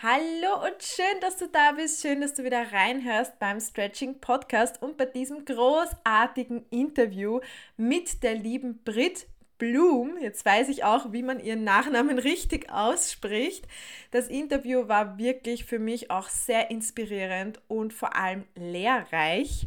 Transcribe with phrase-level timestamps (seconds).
[0.00, 2.02] Hallo und schön, dass du da bist.
[2.02, 7.40] Schön, dass du wieder reinhörst beim Stretching Podcast und bei diesem großartigen Interview
[7.76, 9.26] mit der lieben Brit
[9.58, 10.16] Blum.
[10.20, 13.66] Jetzt weiß ich auch, wie man ihren Nachnamen richtig ausspricht.
[14.12, 19.66] Das Interview war wirklich für mich auch sehr inspirierend und vor allem lehrreich.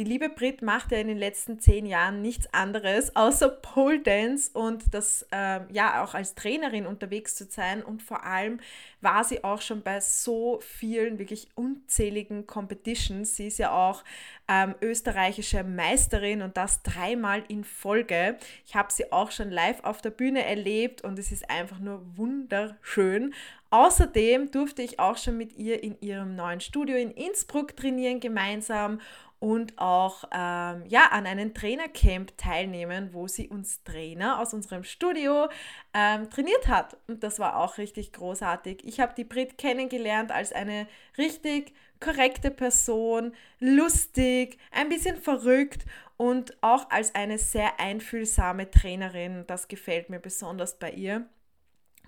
[0.00, 4.50] Die liebe Brit macht ja in den letzten zehn Jahren nichts anderes außer Pole Dance
[4.54, 8.60] und das äh, ja auch als Trainerin unterwegs zu sein und vor allem
[9.02, 13.36] war sie auch schon bei so vielen wirklich unzähligen Competitions.
[13.36, 14.02] Sie ist ja auch
[14.48, 18.38] ähm, österreichische Meisterin und das dreimal in Folge.
[18.64, 22.00] Ich habe sie auch schon live auf der Bühne erlebt und es ist einfach nur
[22.16, 23.34] wunderschön.
[23.68, 28.98] Außerdem durfte ich auch schon mit ihr in ihrem neuen Studio in Innsbruck trainieren gemeinsam
[29.40, 35.48] und auch ähm, ja, an einem Trainercamp teilnehmen, wo sie uns Trainer aus unserem Studio
[35.94, 36.98] ähm, trainiert hat.
[37.08, 38.84] Und das war auch richtig großartig.
[38.84, 45.86] Ich habe die Brit kennengelernt als eine richtig korrekte Person, lustig, ein bisschen verrückt
[46.18, 49.44] und auch als eine sehr einfühlsame Trainerin.
[49.46, 51.26] Das gefällt mir besonders bei ihr.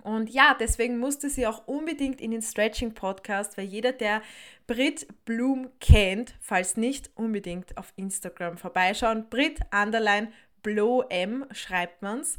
[0.03, 4.21] Und ja, deswegen musste sie auch unbedingt in den Stretching Podcast, weil jeder, der
[4.67, 9.29] Brit Bloom kennt, falls nicht, unbedingt auf Instagram vorbeischauen.
[9.29, 10.31] Brit Underline
[10.61, 12.37] Blow M schreibt man's.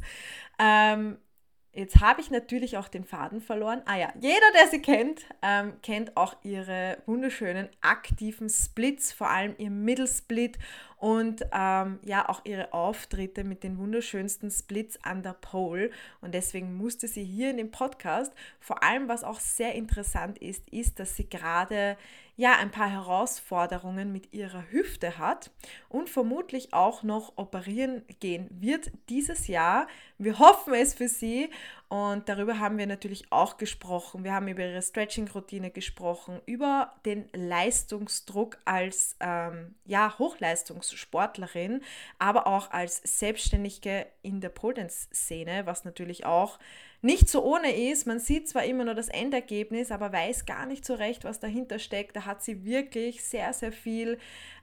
[0.59, 1.17] Ähm,
[1.75, 3.81] Jetzt habe ich natürlich auch den Faden verloren.
[3.85, 9.55] Ah ja, jeder, der sie kennt, ähm, kennt auch ihre wunderschönen aktiven Splits, vor allem
[9.57, 10.57] ihr Middle Split
[11.05, 15.91] und ähm, ja auch ihre Auftritte mit den wunderschönsten Splits an der Pole.
[16.19, 18.33] Und deswegen musste sie hier in dem Podcast.
[18.59, 21.95] Vor allem, was auch sehr interessant ist, ist, dass sie gerade
[22.37, 25.51] ja ein paar Herausforderungen mit ihrer Hüfte hat
[25.89, 29.87] und vermutlich auch noch operieren gehen wird dieses Jahr.
[30.17, 31.51] Wir hoffen es für sie
[31.95, 34.25] und darüber haben wir natürlich auch gesprochen.
[34.25, 41.81] Wir haben über ihre Stretching-Routine gesprochen, über den Leistungsdruck als ähm, ja, Hochleistungssportlerin,
[42.19, 46.59] aber auch als Selbstständige in der Pole szene was natürlich auch
[47.05, 48.07] nicht so ohne ist.
[48.07, 51.77] Man sieht zwar immer nur das Endergebnis, aber weiß gar nicht so recht, was dahinter
[51.77, 52.15] steckt.
[52.15, 54.17] Da hat sie wirklich sehr, sehr viel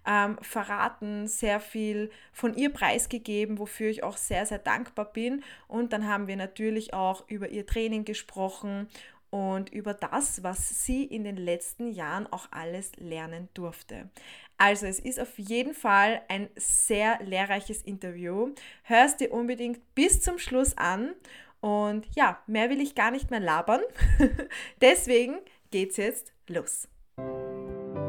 [0.05, 5.45] ähm, verraten, sehr viel von ihr preisgegeben, wofür ich auch sehr, sehr dankbar bin.
[5.69, 8.89] Und dann haben wir natürlich auch über ihr Training gesprochen
[9.31, 14.11] und über das, was sie in den letzten Jahren auch alles lernen durfte.
[14.59, 18.53] Also es ist auf jeden Fall ein sehr lehrreiches Interview.
[18.83, 21.15] Hörst dir unbedingt bis zum Schluss an
[21.63, 23.81] und ja, mehr will ich gar nicht mehr labern.
[24.81, 25.37] Deswegen
[25.71, 26.89] geht's jetzt los.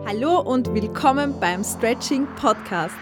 [0.06, 2.96] Hallo und willkommen beim Stretching Podcast.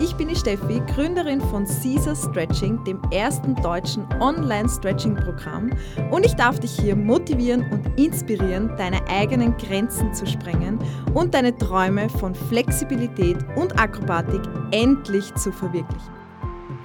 [0.00, 5.72] Ich bin die Steffi, Gründerin von Caesar Stretching, dem ersten deutschen Online-Stretching-Programm.
[6.10, 10.78] Und ich darf dich hier motivieren und inspirieren, deine eigenen Grenzen zu sprengen
[11.14, 16.14] und deine Träume von Flexibilität und Akrobatik endlich zu verwirklichen.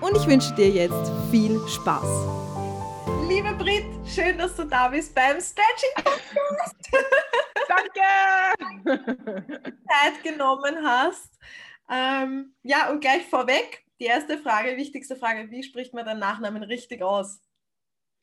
[0.02, 2.53] Und ich wünsche dir jetzt viel Spaß
[3.34, 6.76] liebe Brit, schön, dass du da bist beim Stretching Podcast.
[7.68, 8.06] Danke!
[9.88, 11.40] Zeit genommen hast.
[11.90, 16.62] Ähm, ja, und gleich vorweg, die erste Frage, wichtigste Frage, wie spricht man deinen Nachnamen
[16.62, 17.42] richtig aus?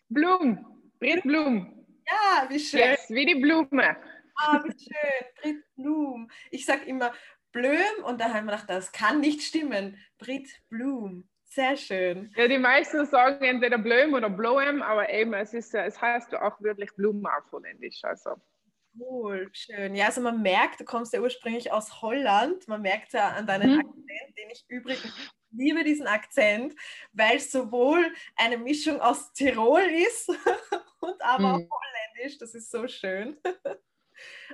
[0.09, 0.65] Blum,
[1.01, 1.85] Brit Blum.
[2.07, 2.79] Ja, wie schön.
[2.79, 3.97] Yes, wie die Blume.
[4.37, 6.31] Ah, wie schön, Brit Blum.
[6.53, 7.13] Ich sage immer
[7.51, 9.99] Blüm und da haben wir gedacht, das kann nicht stimmen.
[10.19, 11.29] Brit Blum.
[11.53, 12.33] Sehr schön.
[12.37, 16.61] Ja, die meisten sagen entweder Blöm oder Bloem, aber eben, es, ist, es heißt auch
[16.61, 18.05] wirklich Blumen auf Holländisch.
[18.05, 18.37] Also.
[18.97, 19.97] Cool, schön.
[19.97, 22.69] Ja, also man merkt, du kommst ja ursprünglich aus Holland.
[22.69, 23.81] Man merkt ja an deinem mhm.
[23.81, 26.75] Akzent, den ich übrigens liebe diesen Akzent,
[27.13, 30.29] weil es sowohl eine Mischung aus Tirol ist
[31.01, 31.69] und aber mhm.
[31.73, 32.39] auch Holländisch.
[32.39, 33.37] Das ist so schön.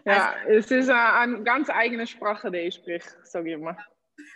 [0.07, 3.77] Ja, also, es ist eine ganz eigene Sprache, die ich spreche, sage ich immer.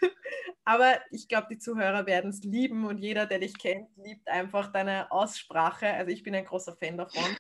[0.65, 4.73] Aber ich glaube, die Zuhörer werden es lieben und jeder, der dich kennt, liebt einfach
[4.73, 5.89] deine Aussprache.
[5.89, 7.37] Also ich bin ein großer Fan davon.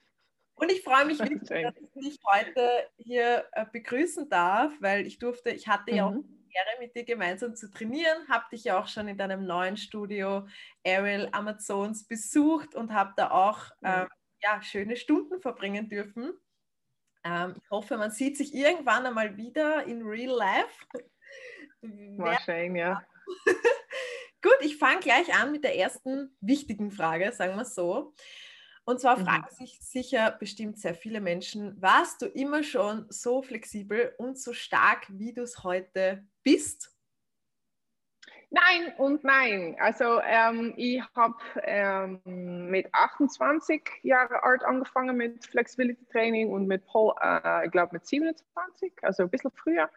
[0.54, 5.18] Und ich freue mich wirklich, dass ich dich heute hier äh, begrüßen darf, weil ich
[5.18, 6.24] durfte, ich hatte ja auch mhm.
[6.24, 9.76] die Ehre, mit dir gemeinsam zu trainieren, habe dich ja auch schon in deinem neuen
[9.76, 10.46] Studio
[10.86, 14.08] Ariel Amazons besucht und habe da auch ähm,
[14.42, 16.32] ja, schöne Stunden verbringen dürfen.
[17.24, 20.86] Ähm, ich hoffe, man sieht sich irgendwann einmal wieder in Real Life.
[21.82, 23.02] Wahrscheinlich, ja.
[24.42, 28.14] Gut, ich fange gleich an mit der ersten wichtigen Frage, sagen wir so.
[28.84, 29.24] Und zwar mhm.
[29.24, 34.52] fragen sich sicher bestimmt sehr viele Menschen, warst du immer schon so flexibel und so
[34.52, 36.96] stark, wie du es heute bist?
[38.52, 39.76] Nein und nein.
[39.78, 46.84] Also ähm, ich habe ähm, mit 28 Jahren alt angefangen mit Flexibility Training und mit
[46.86, 49.88] Paul, äh, ich glaube mit 27, also ein bisschen früher.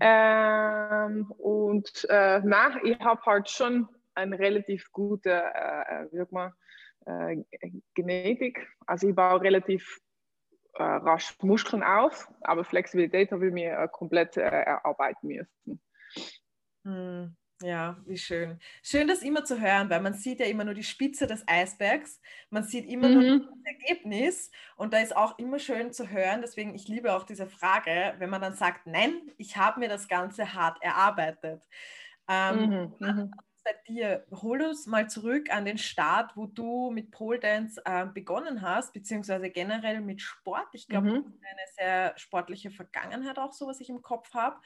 [0.00, 6.52] Ähm, und äh, na, ich habe halt schon eine relativ gute, äh, wie man,
[7.06, 7.42] äh,
[7.94, 8.66] Genetik.
[8.86, 10.00] Also ich baue relativ
[10.74, 15.80] äh, rasch Muskeln auf, aber Flexibilität habe ich mir äh, komplett äh, erarbeiten müssen.
[16.84, 17.36] Hm.
[17.62, 18.60] Ja, wie schön.
[18.82, 22.20] Schön, das immer zu hören, weil man sieht ja immer nur die Spitze des Eisbergs.
[22.50, 23.14] Man sieht immer mhm.
[23.14, 26.42] nur das Ergebnis und da ist auch immer schön zu hören.
[26.42, 30.06] Deswegen, ich liebe auch diese Frage, wenn man dann sagt, nein, ich habe mir das
[30.06, 31.62] Ganze hart erarbeitet.
[32.28, 33.06] Ähm, mhm.
[33.06, 33.30] Mhm.
[33.64, 38.06] Bei dir, hol uns mal zurück an den Start, wo du mit Pole Dance äh,
[38.06, 40.68] begonnen hast, beziehungsweise generell mit Sport.
[40.72, 41.14] Ich glaube, mhm.
[41.40, 44.60] eine sehr sportliche Vergangenheit auch so, was ich im Kopf habe.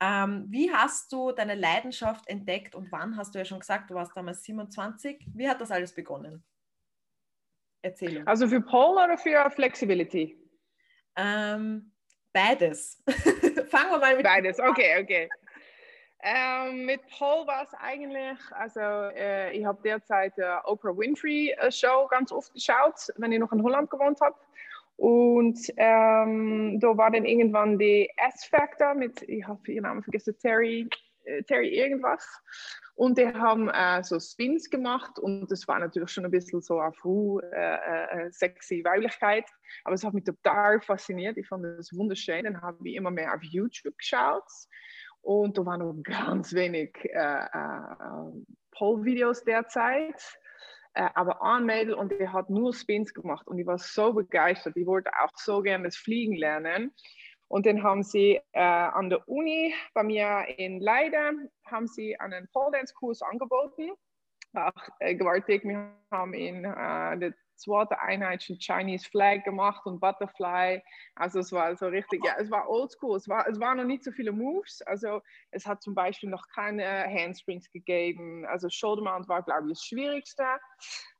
[0.00, 3.94] Ähm, wie hast du deine Leidenschaft entdeckt und wann hast du ja schon gesagt, du
[3.94, 5.26] warst damals 27.
[5.34, 6.44] Wie hat das alles begonnen?
[7.82, 8.26] Erzähl uns.
[8.26, 10.38] Also für Pole oder für Flexibility?
[11.16, 11.92] Ähm,
[12.32, 13.02] beides.
[13.70, 14.24] Fangen wir mal mit.
[14.24, 15.28] Beides, okay, okay.
[16.20, 21.70] Ähm, mit Paul war es eigentlich, also äh, ich habe derzeit die Oprah Winfrey äh,
[21.70, 24.36] Show ganz oft geschaut, wenn ich noch in Holland gewohnt habe.
[24.98, 30.88] Und ähm, da war dann irgendwann die S-Factor mit, ich habe ihren Namen vergessen, Terry,
[31.24, 32.26] äh, Terry irgendwas.
[32.96, 36.80] Und die haben äh, so Spins gemacht und das war natürlich schon ein bisschen so
[36.80, 39.44] auf uh, äh, sexy Weiblichkeit.
[39.84, 41.36] Aber es hat mich total fasziniert.
[41.36, 42.42] Ich fand das wunderschön.
[42.42, 44.50] Dann habe ich immer mehr auf YouTube geschaut.
[45.20, 48.32] Und da waren noch ganz wenig äh, äh,
[48.72, 50.20] Pole-Videos derzeit.
[50.94, 54.76] Äh, aber Mädel und die hat nur Spins gemacht und ich war so begeistert.
[54.76, 56.92] Ich wollte auch so gerne das Fliegen lernen.
[57.48, 62.46] Und dann haben sie äh, an der Uni bei mir in Leiden haben sie einen
[62.52, 63.92] Pole Dance Kurs angeboten.
[64.54, 65.64] Auch äh, gewaltig.
[65.64, 70.82] Wir haben in äh, zweite Einheit schon Chinese Flag gemacht und Butterfly.
[71.14, 73.16] Also es war so richtig, ja, es war oldschool.
[73.16, 74.82] Es war, es waren noch nicht so viele Moves.
[74.82, 75.20] Also
[75.50, 78.46] es hat zum Beispiel noch keine Handsprings gegeben.
[78.46, 80.44] Also Shoulder Mount war, glaube ich, das Schwierigste.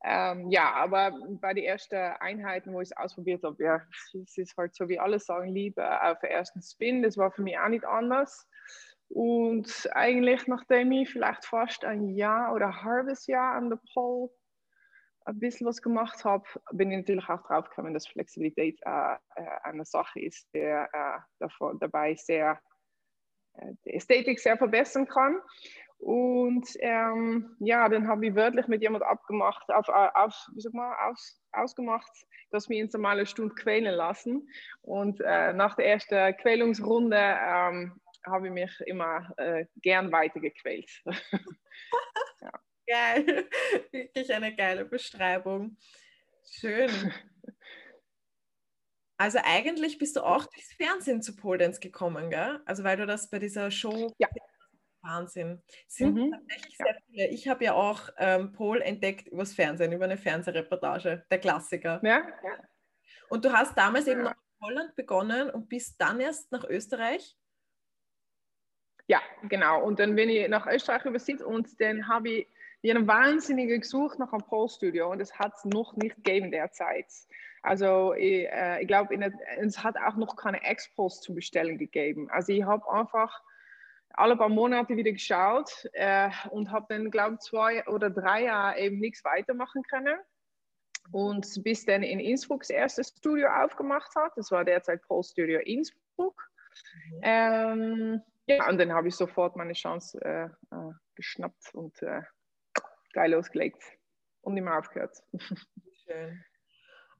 [0.04, 3.82] Ähm, ja, aber bei den ersten Einheiten, wo ich es ausprobiert habe, ja,
[4.14, 7.02] es ist halt so wie alle sagen, Liebe auf den ersten Spin.
[7.02, 8.48] Das war für mich auch nicht anders.
[9.08, 14.30] Und eigentlich, nachdem ich vielleicht fast ein Jahr oder ein halbes Jahr an der Pole
[15.24, 19.46] ein bisschen was gemacht habe, bin ich natürlich auch drauf gekommen, dass Flexibilität äh, äh,
[19.62, 20.86] eine Sache ist, die äh,
[21.38, 22.60] davon, dabei sehr
[23.54, 25.40] äh, die Ästhetik sehr verbessern kann.
[25.98, 30.72] Und ähm, ja, dann habe ich wörtlich mit jemand abgemacht, auf, äh, auf, wie sag
[30.72, 32.10] mal, aus, ausgemacht,
[32.50, 34.48] dass wir uns einmal eine Stunde quälen lassen.
[34.80, 40.90] Und äh, nach der ersten Quälungsrunde ähm, habe ich mich immer äh, gern weitergequält.
[42.40, 42.52] ja.
[42.88, 43.48] Geil.
[43.92, 45.76] Wirklich eine geile Beschreibung.
[46.44, 46.90] Schön.
[49.20, 52.60] Also eigentlich bist du auch durchs Fernsehen zu Pole Dance gekommen, gell?
[52.66, 54.28] Also weil du das bei dieser Show ja.
[55.02, 55.60] Wahnsinn.
[55.88, 56.30] Sind mhm.
[56.30, 57.26] tatsächlich sehr viele.
[57.26, 62.00] Ich habe ja auch ähm, Pole entdeckt übers Fernsehen, über eine Fernsehreportage, der Klassiker.
[62.04, 62.62] Ja, ja.
[63.28, 64.12] Und du hast damals ja.
[64.12, 67.36] eben noch in Holland begonnen und bist dann erst nach Österreich?
[69.08, 69.82] Ja, genau.
[69.82, 72.48] Und dann bin ich nach Österreich übersieht und dann habe ich
[72.80, 77.06] wir haben wahnsinnig gesucht nach einem Pole-Studio und es hat es noch nicht gegeben derzeit.
[77.62, 79.18] Also ich, äh, ich glaube,
[79.58, 82.30] es hat auch noch keine Expos zu bestellen gegeben.
[82.30, 83.42] Also ich habe einfach
[84.10, 88.78] alle paar Monate wieder geschaut äh, und habe dann, glaube ich, zwei oder drei Jahre
[88.78, 90.18] eben nichts weitermachen können.
[91.10, 95.60] Und bis dann in Innsbruck das erste Studio aufgemacht hat, das war derzeit Pole Studio
[95.60, 96.50] Innsbruck.
[96.94, 97.20] Mhm.
[97.22, 102.22] Ähm, ja, und dann habe ich sofort meine Chance äh, äh geschnappt und äh,
[103.18, 103.82] geil losgelegt
[104.42, 105.24] und nicht mehr aufgehört.
[106.04, 106.44] Schön.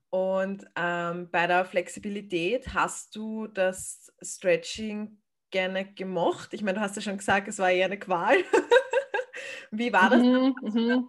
[0.09, 6.53] Und ähm, bei der Flexibilität hast du das Stretching gerne gemocht?
[6.53, 8.37] Ich meine, du hast ja schon gesagt, es war eher eine Qual.
[9.71, 10.21] Wie war das?
[10.21, 11.07] Mhm, mhm,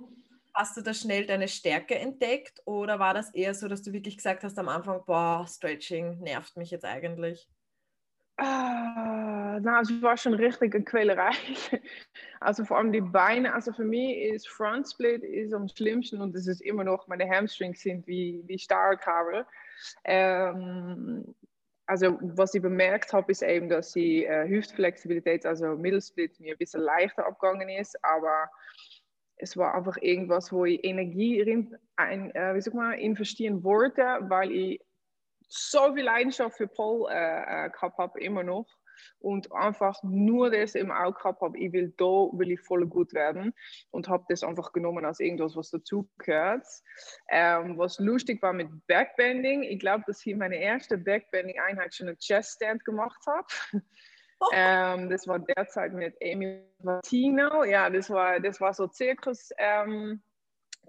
[0.54, 4.16] hast du da schnell deine Stärke entdeckt oder war das eher so, dass du wirklich
[4.16, 7.48] gesagt hast am Anfang, boah, Stretching nervt mich jetzt eigentlich?
[8.42, 11.34] Ah, nou, het was een richtige Quälerei.
[12.42, 16.34] Also vor allem die Beine, also für mich ist Front Split ist am schlimmsten und
[16.34, 19.44] es ist immer noch, meine Hamstrings sind wie, wie Starkabel.
[20.04, 21.34] Ähm,
[21.84, 26.58] also was ich bemerkt habe, ist eben, dass die äh, Hüftflexibilität, also Mittelsplit, mir ein
[26.58, 28.50] bisschen leichter abgegangen ist, aber
[29.36, 34.02] es war einfach irgendwas, wo ich Energie in, ein, äh, wie sag mal, investieren wollte,
[34.22, 34.80] weil ich
[35.50, 38.66] so viel Leidenschaft für Pole äh, äh, gehabt habe, immer noch.
[39.18, 43.12] und einfach nur das im Auge gehabt habe, ich will da, will ich voll gut
[43.12, 43.52] werden
[43.90, 46.66] und habe das einfach genommen als irgendwas, was dazugehört.
[47.28, 52.18] Ähm, was lustig war mit Backbending, ich glaube, dass ich meine erste Backbending-Einheit schon einen
[52.18, 53.46] Chest-Stand gemacht habe.
[54.42, 54.48] Oh.
[54.54, 57.62] Ähm, das war derzeit mit Amy Martino.
[57.64, 60.22] Ja, das war, das war so Zirkus, ähm,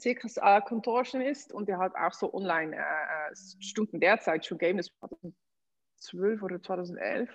[0.02, 4.78] Zirkus äh, Contortionist und der hat auch so online äh, äh Stunden derzeit schon gegeben.
[4.78, 7.30] Das war 2012 oder 2011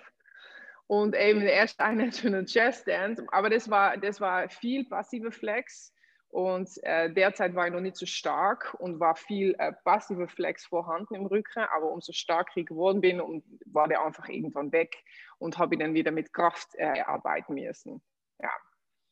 [0.87, 3.25] und eben der erste Einheit für einen Chest Dance.
[3.31, 5.93] Aber das war, das war viel passive Flex
[6.29, 10.65] und äh, derzeit war ich noch nicht so stark und war viel äh, passive Flex
[10.65, 11.63] vorhanden im Rücken.
[11.73, 13.21] Aber umso stärker ich geworden bin,
[13.65, 14.95] war der einfach irgendwann weg
[15.37, 18.01] und habe ich dann wieder mit Kraft äh, arbeiten müssen.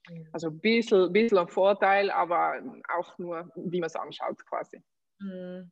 [0.09, 0.21] Ja.
[0.33, 2.61] Also ein bisschen, bisschen ein Vorteil, aber
[2.95, 4.81] auch nur, wie man es anschaut quasi.
[5.19, 5.71] Mhm.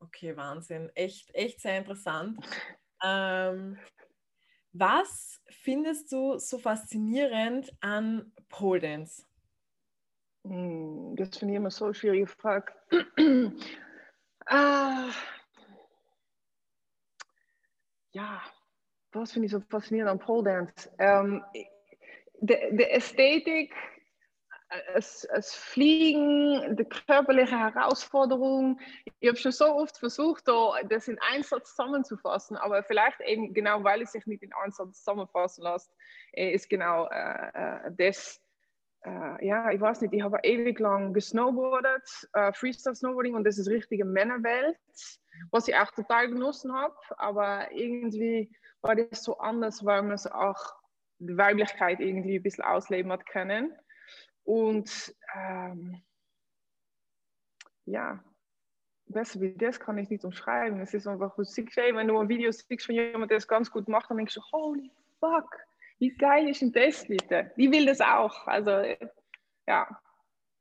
[0.00, 0.90] Okay, Wahnsinn.
[0.94, 2.38] Echt, echt sehr interessant.
[3.04, 3.78] ähm,
[4.72, 9.24] was findest du so faszinierend an Pole Dance?
[10.46, 12.72] Hm, das finde ich immer so eine schwierige Frage.
[14.46, 15.10] ah,
[18.12, 18.42] ja,
[19.12, 20.90] was finde ich so faszinierend an Pole Dance?
[20.98, 21.44] Ähm,
[22.40, 23.72] die Ästhetik
[24.94, 28.78] es, es Fliegen, die körperliche Herausforderung.
[29.18, 30.44] Ich habe schon so oft versucht,
[30.88, 34.72] das in einen Satz zusammenzufassen, aber vielleicht eben genau, weil es sich nicht in einen
[34.72, 35.92] Satz zusammenfassen lässt,
[36.32, 38.40] äh, ist genau äh, äh, das.
[39.02, 43.68] Äh, ja, ich weiß nicht, ich habe ewig lang gesnowboardet, äh, Freestyle-Snowboarding und das ist
[43.68, 44.76] richtige Männerwelt,
[45.50, 50.26] was ich auch total genossen habe, aber irgendwie war das so anders, weil man es
[50.26, 50.79] auch
[51.20, 53.72] die Weiblichkeit irgendwie ein bisschen ausleben hat können.
[54.44, 56.02] Und ähm,
[57.84, 58.22] ja,
[59.06, 60.80] besser wie das kann ich nicht umschreiben.
[60.80, 63.88] Es ist einfach, siehst, wenn du ein Video siehst von jemandem, der das ganz gut
[63.88, 65.56] macht, dann denkst du, holy fuck,
[65.98, 67.52] wie geil ist denn das bitte?
[67.56, 68.46] Die will das auch.
[68.46, 68.70] Also,
[69.66, 70.00] ja.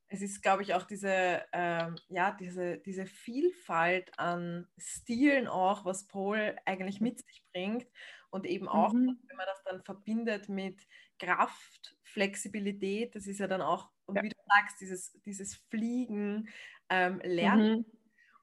[0.10, 6.08] Es ist, glaube ich, auch diese, ähm, ja, diese, diese Vielfalt an Stilen auch, was
[6.08, 7.88] Paul eigentlich mit sich bringt.
[8.32, 9.20] Und eben auch, mhm.
[9.28, 10.88] wenn man das dann verbindet mit
[11.20, 14.22] Kraft, Flexibilität, das ist ja dann auch, ja.
[14.24, 16.50] wie du sagst, dieses, dieses Fliegen,
[16.90, 17.80] ähm, Lernen.
[17.80, 17.99] Mhm.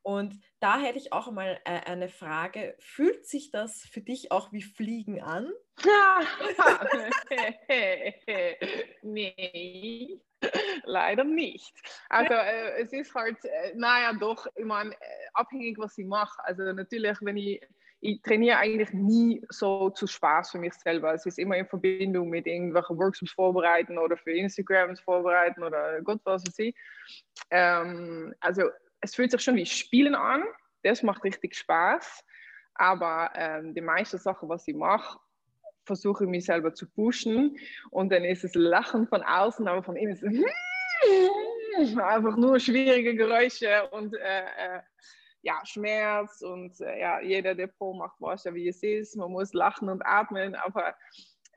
[0.07, 2.77] Und da hätte ich auch mal äh, eine Frage.
[2.79, 5.51] Fühlt sich das für dich auch wie Fliegen an?
[9.03, 10.21] nee,
[10.85, 11.75] leider nicht.
[12.09, 16.39] Also äh, es ist halt, äh, naja doch, ich meine, äh, abhängig was ich mache.
[16.45, 17.61] Also natürlich, wenn ich
[18.01, 21.15] ich trainiere eigentlich nie so zu Spaß für mich selber.
[21.15, 26.21] Es ist immer in Verbindung mit irgendwelchen Workshops vorbereiten oder für Instagrams vorbereiten oder Gott
[26.23, 26.77] was weiß ich.
[27.51, 28.71] Ähm, also
[29.07, 30.43] es fühlt sich schon wie Spielen an.
[30.83, 32.25] Das macht richtig Spaß.
[32.75, 35.19] Aber ähm, die meisten Sachen, was ich mache,
[35.85, 37.57] versuche ich mich selber zu pushen.
[37.91, 43.15] Und dann ist es Lachen von außen, aber von innen ist es einfach nur schwierige
[43.15, 44.81] Geräusche und äh, äh,
[45.43, 49.17] ja, Schmerz und äh, ja, jeder, der Pro macht, ja, wie es ist.
[49.17, 50.97] Man muss lachen und atmen, aber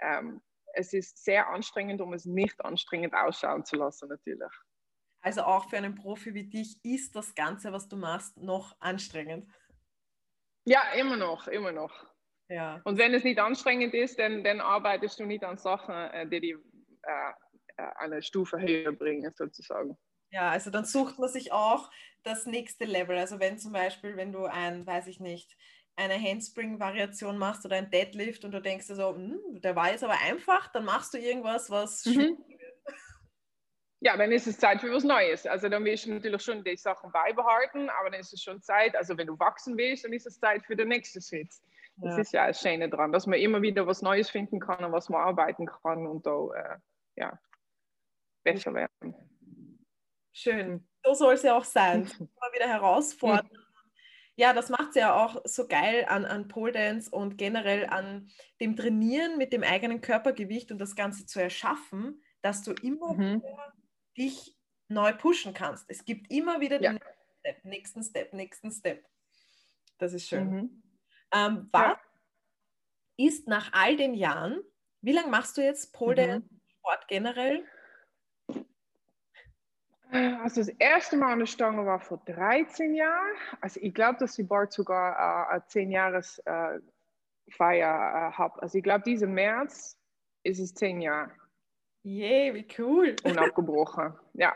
[0.01, 0.39] ähm,
[0.75, 4.51] es ist sehr anstrengend, um es nicht anstrengend ausschauen zu lassen, natürlich.
[5.21, 9.49] Also auch für einen Profi wie dich ist das Ganze, was du machst, noch anstrengend.
[10.65, 12.05] Ja, immer noch, immer noch.
[12.47, 12.81] Ja.
[12.83, 16.39] Und wenn es nicht anstrengend ist, dann, dann arbeitest du nicht an Sachen, äh, die
[16.39, 16.55] dich
[17.03, 17.31] äh,
[17.77, 19.97] äh, eine Stufe höher bringen, sozusagen.
[20.31, 21.89] Ja, also dann sucht man sich auch
[22.23, 23.17] das nächste Level.
[23.17, 25.55] Also wenn zum Beispiel, wenn du ein, weiß ich nicht,
[25.95, 30.03] eine Handspring-Variation machst oder ein Deadlift und du denkst dir so, hm, der war jetzt
[30.03, 32.37] aber einfach, dann machst du irgendwas, was mhm.
[34.01, 35.45] Ja, dann ist es Zeit für was Neues.
[35.45, 38.95] Also dann willst du natürlich schon die Sachen beibehalten, aber dann ist es schon Zeit,
[38.95, 41.49] also wenn du wachsen willst, dann ist es Zeit für den nächsten Schritt.
[41.97, 42.21] Das ja.
[42.21, 45.09] ist ja das Schöne dran, dass man immer wieder was Neues finden kann und was
[45.09, 46.77] man arbeiten kann und da äh,
[47.17, 47.39] ja,
[48.43, 49.15] besser werden.
[50.31, 50.87] Schön.
[51.03, 52.03] So soll es ja auch sein.
[52.19, 53.49] Immer wieder herausfordern.
[54.35, 58.29] Ja, das macht es ja auch so geil an, an Pole Dance und generell an
[58.61, 63.43] dem Trainieren mit dem eigenen Körpergewicht und das Ganze zu erschaffen, dass du immer mhm.
[64.19, 64.55] Dich
[64.89, 65.89] neu pushen kannst.
[65.89, 66.91] Es gibt immer wieder ja.
[66.91, 66.99] den
[67.39, 69.05] Step, nächsten Step, nächsten Step.
[69.97, 70.51] Das ist schön.
[70.51, 70.83] Mhm.
[71.33, 71.97] Ähm, was
[73.17, 73.27] ja.
[73.27, 74.61] ist nach all den Jahren,
[75.01, 76.59] wie lange machst du jetzt Pole mhm.
[76.79, 77.65] Sport generell?
[80.11, 83.35] Also das erste Mal an der Stange war vor 13 Jahren.
[83.61, 86.79] Also ich glaube, dass ich bald sogar äh, 10 Jahres äh,
[87.51, 88.59] Feier äh, habe.
[88.61, 89.99] Also ich glaube, diesen März
[90.43, 91.31] ist es 10 Jahre.
[92.03, 93.15] Yay, wie cool.
[93.23, 94.13] Unabgebrochen.
[94.33, 94.53] Ja,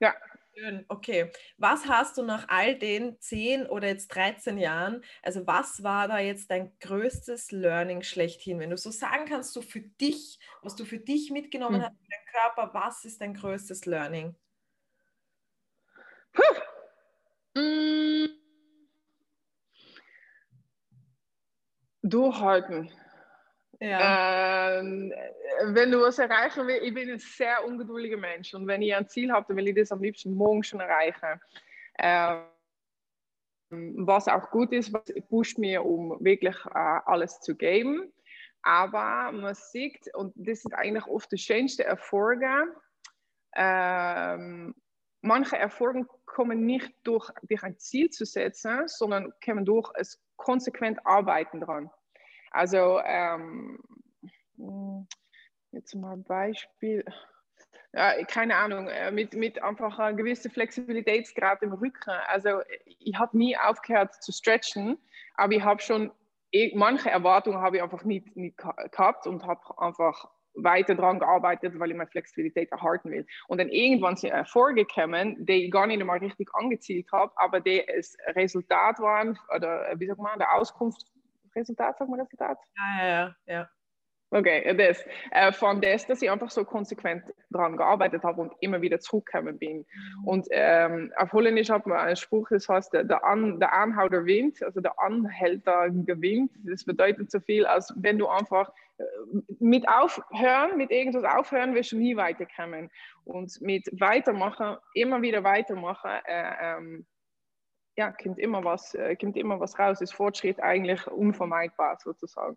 [0.00, 0.14] ja.
[0.54, 1.32] Schön, okay.
[1.56, 6.18] Was hast du nach all den 10 oder jetzt 13 Jahren, also was war da
[6.18, 8.58] jetzt dein größtes Learning schlechthin?
[8.58, 11.84] Wenn du so sagen kannst, so für dich, was du für dich mitgenommen hm.
[11.84, 14.34] hast, für deinen Körper, was ist dein größtes Learning?
[16.34, 17.60] Puh.
[17.60, 18.28] Mm.
[22.02, 22.90] Durchhalten.
[23.82, 24.78] Ja.
[24.78, 25.12] Ähm,
[25.64, 29.08] wenn du was erreichen willst, ich bin ein sehr ungeduldiger Mensch und wenn ich ein
[29.08, 31.40] Ziel habe, dann will ich das am liebsten morgen schon erreichen.
[31.98, 32.42] Ähm,
[33.70, 38.12] was auch gut ist, was pusht mir, um wirklich äh, alles zu geben.
[38.62, 42.72] Aber man sieht, und das sind eigentlich oft die schönsten Erfolge,
[43.56, 44.76] ähm,
[45.22, 51.04] manche Erfolge kommen nicht durch, durch ein Ziel zu setzen, sondern kommen durch es konsequent
[51.04, 51.90] Arbeiten dran.
[52.52, 53.78] Also, ähm,
[55.72, 57.04] jetzt mal ein Beispiel.
[57.94, 62.10] Ja, keine Ahnung, äh, mit, mit einfach einer gewissen Flexibilitätsgrad im Rücken.
[62.28, 64.98] Also, ich habe nie aufgehört zu stretchen,
[65.34, 66.10] aber ich habe schon
[66.74, 68.58] manche Erwartungen habe ich einfach nicht, nicht
[68.90, 73.26] gehabt und habe einfach weiter daran gearbeitet, weil ich meine Flexibilität erhalten will.
[73.48, 77.60] Und dann irgendwann sind Erfolge gekommen, die ich gar nicht mal richtig angezielt habe, aber
[77.60, 81.11] die das Resultat waren, oder wie sagt man, der Auskunft
[81.54, 82.58] Resultat, sag mal Resultat?
[82.76, 83.70] Ja, ja, ja.
[84.34, 85.04] Okay, das.
[85.30, 89.58] Äh, von das, dass ich einfach so konsequent daran gearbeitet habe und immer wieder zurückgekommen
[89.58, 89.84] bin.
[90.24, 94.62] Und ähm, auf Holländisch hat man einen Spruch, das heißt, der, An, der Anhauter winnt,
[94.62, 96.50] also der Anhälter gewinnt.
[96.64, 98.72] Das bedeutet so viel, als wenn du einfach
[99.58, 102.90] mit aufhören, mit irgendwas aufhören, wirst du nie weiterkommen.
[103.24, 107.06] Und mit weitermachen, immer wieder weitermachen, äh, ähm,
[107.96, 110.00] ja, kommt immer was, äh, kommt immer was raus.
[110.00, 112.56] Ist Fortschritt eigentlich unvermeidbar sozusagen.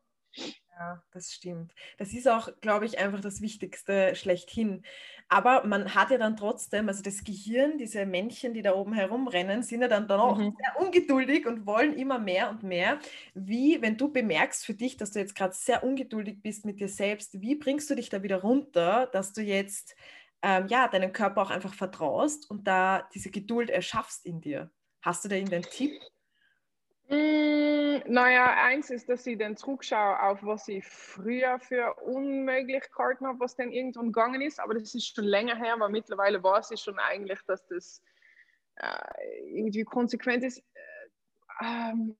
[0.77, 1.73] Ja, das stimmt.
[1.97, 4.83] Das ist auch, glaube ich, einfach das Wichtigste schlechthin.
[5.29, 9.63] Aber man hat ja dann trotzdem, also das Gehirn, diese Männchen, die da oben herumrennen,
[9.63, 10.53] sind ja dann, dann auch mhm.
[10.57, 12.99] sehr ungeduldig und wollen immer mehr und mehr.
[13.33, 16.89] Wie, wenn du bemerkst für dich, dass du jetzt gerade sehr ungeduldig bist mit dir
[16.89, 19.95] selbst, wie bringst du dich da wieder runter, dass du jetzt
[20.41, 24.69] ähm, ja, deinem Körper auch einfach vertraust und da diese Geduld erschaffst in dir?
[25.05, 26.01] Hast du da irgendeinen Tipp?
[27.09, 33.39] Mm, naja, eins ist, dass ich dann zurückschaue auf, was ich früher für Unmöglichkeiten habe,
[33.39, 34.59] was dann irgendwann gegangen ist.
[34.59, 38.01] Aber das ist schon länger her, weil mittlerweile weiß ich schon eigentlich, dass das
[38.77, 40.57] äh, irgendwie konsequent ist.
[41.61, 42.17] Äh, ähm,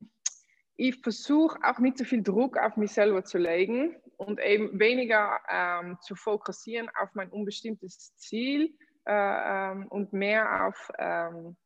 [0.76, 5.40] ich versuche auch nicht so viel Druck auf mich selber zu legen und eben weniger
[5.50, 11.58] ähm, zu fokussieren auf mein unbestimmtes Ziel äh, ähm, und mehr auf ähm,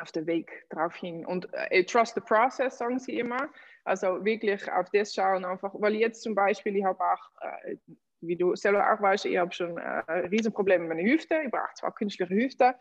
[0.00, 1.24] auf den Weg drauf hin.
[1.24, 3.48] Und äh, trust the process, sagen sie immer.
[3.84, 7.76] Also wirklich auf das schauen, einfach, weil jetzt zum Beispiel, ich habe auch, äh,
[8.20, 11.40] wie du selber auch weißt, ich habe schon äh, Riesenprobleme mit meiner Hüfte.
[11.44, 12.74] Ich brauche zwar künstliche Hüfte.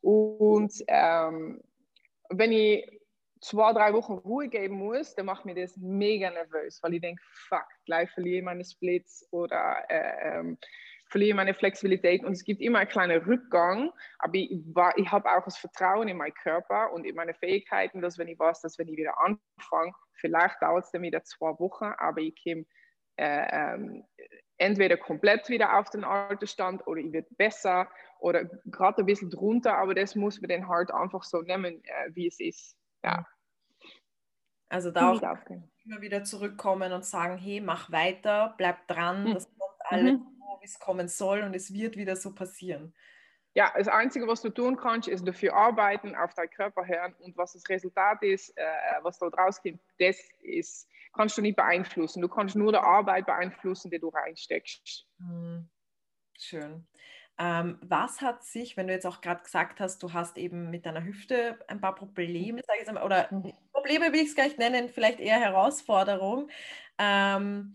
[0.00, 1.62] Und ähm,
[2.30, 3.00] wenn ich
[3.40, 7.22] zwei, drei Wochen Ruhe geben muss, dann macht mir das mega nervös, weil ich denke,
[7.48, 10.58] fuck, gleich verliere ich meine Splits oder äh, ähm,
[11.10, 14.50] verliere meine Flexibilität und es gibt immer einen kleinen Rückgang, aber ich,
[14.96, 18.38] ich habe auch das Vertrauen in meinen Körper und in meine Fähigkeiten, dass wenn ich
[18.38, 22.34] weiß, dass wenn ich wieder anfange, vielleicht dauert es dann wieder zwei Wochen, aber ich
[22.42, 22.64] komme
[23.16, 24.04] äh, ähm,
[24.56, 29.30] entweder komplett wieder auf den alten Stand oder ich werde besser oder gerade ein bisschen
[29.30, 32.76] drunter, aber das muss man dann halt einfach so nehmen, äh, wie es ist.
[33.02, 33.26] Ja.
[34.68, 35.20] Also da auch
[35.84, 39.34] immer wieder zurückkommen und sagen, hey, mach weiter, bleib dran, hm.
[39.34, 40.18] das kommt alles.
[40.18, 42.94] Mhm wie es kommen soll und es wird wieder so passieren.
[43.54, 47.36] Ja, das Einzige, was du tun kannst, ist dafür arbeiten, auf deinen Körper hören und
[47.36, 48.62] was das Resultat ist, äh,
[49.02, 52.22] was dort rauskommt, das ist, kannst du nicht beeinflussen.
[52.22, 55.04] Du kannst nur die Arbeit beeinflussen, die du reinsteckst.
[55.18, 55.68] Hm.
[56.38, 56.86] Schön.
[57.38, 60.86] Ähm, was hat sich, wenn du jetzt auch gerade gesagt hast, du hast eben mit
[60.86, 63.52] deiner Hüfte ein paar Probleme, sage ich jetzt mal, oder mhm.
[63.72, 66.50] Probleme will ich es gar nicht nennen, vielleicht eher Herausforderung.
[66.98, 67.74] Ähm,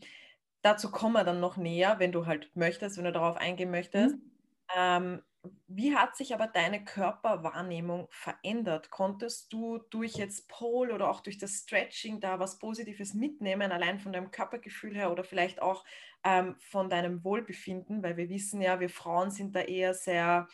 [0.66, 4.16] dazu kommen wir dann noch näher, wenn du halt möchtest, wenn du darauf eingehen möchtest.
[4.16, 4.32] Mhm.
[4.76, 5.22] Ähm,
[5.68, 8.90] wie hat sich aber deine Körperwahrnehmung verändert?
[8.90, 14.00] Konntest du durch jetzt Pole oder auch durch das Stretching da was Positives mitnehmen, allein
[14.00, 15.86] von deinem Körpergefühl her oder vielleicht auch
[16.24, 18.02] ähm, von deinem Wohlbefinden?
[18.02, 20.48] Weil wir wissen ja, wir Frauen sind da eher sehr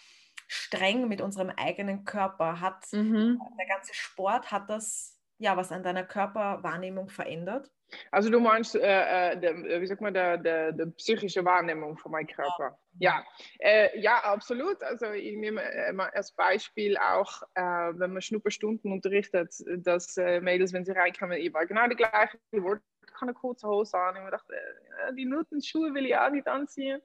[0.50, 2.60] streng mit unserem eigenen Körper.
[2.60, 3.40] Hat mhm.
[3.58, 7.72] der ganze Sport, hat das ja was an deiner Körperwahrnehmung verändert?
[8.12, 11.98] Also du meinst, äh, äh de, äh, wie sagt man, der, der, der psychische Wahrnehmung
[11.98, 12.78] von meinem Körper.
[13.00, 13.24] Ja,
[13.60, 14.82] äh, ja, absolut.
[14.84, 20.86] Also ich nehme immer als Beispiel auch, äh, wenn man Schnupperstunden unterrichtet, dass Mädels, wenn
[20.86, 22.82] sie reinkommen, immer genau die gleiche Wort
[23.22, 24.16] keine kurze Hose an.
[24.16, 27.02] Ich dachte, äh, die Nutenschuhe will ich auch nicht anziehen.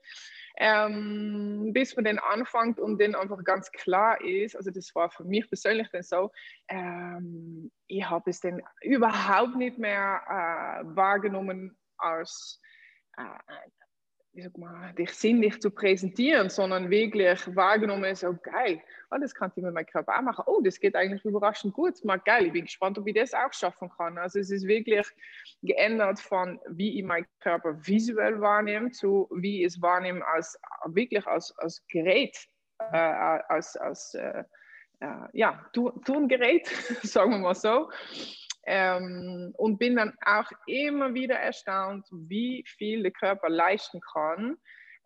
[0.57, 5.23] Ähm, bis man dann anfängt und dann einfach ganz klar ist, also das war für
[5.23, 6.31] mich persönlich dann so,
[6.67, 12.59] ähm, ich habe es dann überhaupt nicht mehr äh, wahrgenommen als
[13.17, 13.23] äh,
[14.37, 19.51] wie sag mal, dich sinnlich zu präsentieren, sondern wirklich wahrgenommen, so geil, oh, das kann
[19.55, 20.43] ich mit meinem Körper auch machen.
[20.45, 22.05] Oh, das geht eigentlich überraschend gut.
[22.05, 24.19] Mal geil, ich bin gespannt, ob ich das auch schaffen kann.
[24.19, 25.07] Also es ist wirklich
[25.63, 31.25] geändert von, wie ich meinen Körper visuell wahrnehme, zu wie ich es wahrnehme als wirklich
[31.25, 32.37] als, als Gerät,
[32.77, 34.43] äh, als, als äh,
[34.99, 36.67] äh, ja, Turngerät,
[37.01, 37.89] sagen wir mal so.
[38.69, 44.57] Ähm, und bin dann auch immer wieder erstaunt, wie viel der Körper leisten kann,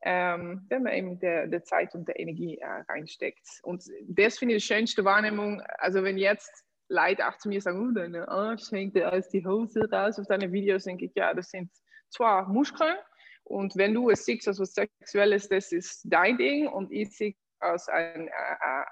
[0.01, 3.47] ähm, wenn man eben der, der Zeit und der Energie äh, reinsteckt.
[3.61, 5.61] Und das finde ich die schönste Wahrnehmung.
[5.77, 9.87] Also wenn jetzt Leute auch zu mir sagen, oh, deine Arsch hängt als die Hose
[9.91, 11.71] raus auf deine Videos, denke ich, ja, das sind
[12.09, 12.97] zwar Muskeln
[13.43, 17.35] und wenn du es siehst als was Sexuelles, das ist dein Ding und ich sehe
[17.61, 18.31] als ein, äh,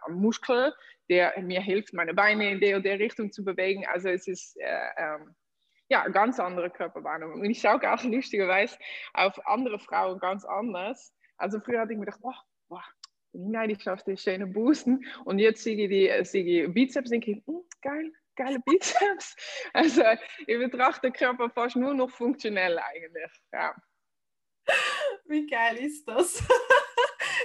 [0.06, 0.74] ein Muskel,
[1.10, 3.86] der mir hilft, meine Beine in der und der Richtung zu bewegen.
[3.88, 5.36] Also es ist äh, ähm,
[5.90, 7.42] ja, ganz andere Körperwahrnehmung.
[7.42, 8.78] Und ich schaue auch lustigerweise
[9.14, 11.14] auf andere Frauen ganz anders.
[11.38, 12.36] Also früher hatte ich mir gedacht, boah,
[12.68, 12.84] boah
[13.34, 15.06] nein, ich schaffe die schöne Busen.
[15.26, 19.36] Und jetzt sehe ich die, sehe ich Bizeps denke, hm, geil, geile Bizeps.
[19.74, 20.04] Also
[20.48, 23.32] ich betrachte den Körper fast nur noch funktionell eigentlich.
[23.52, 23.76] Ja.
[25.26, 26.44] Wie geil ist das?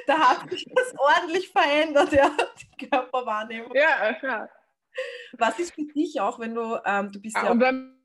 [0.06, 2.30] da hat sich das ordentlich verändert, ja,
[2.78, 3.74] die Körperwahrnehmung.
[3.74, 4.48] Ja, ja.
[5.32, 7.50] Was ist für dich auch, wenn du, ähm, du bist ah, ja...
[7.50, 7.98] Und beim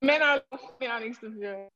[0.00, 0.42] Männer
[0.80, 1.68] ja nichts dafür.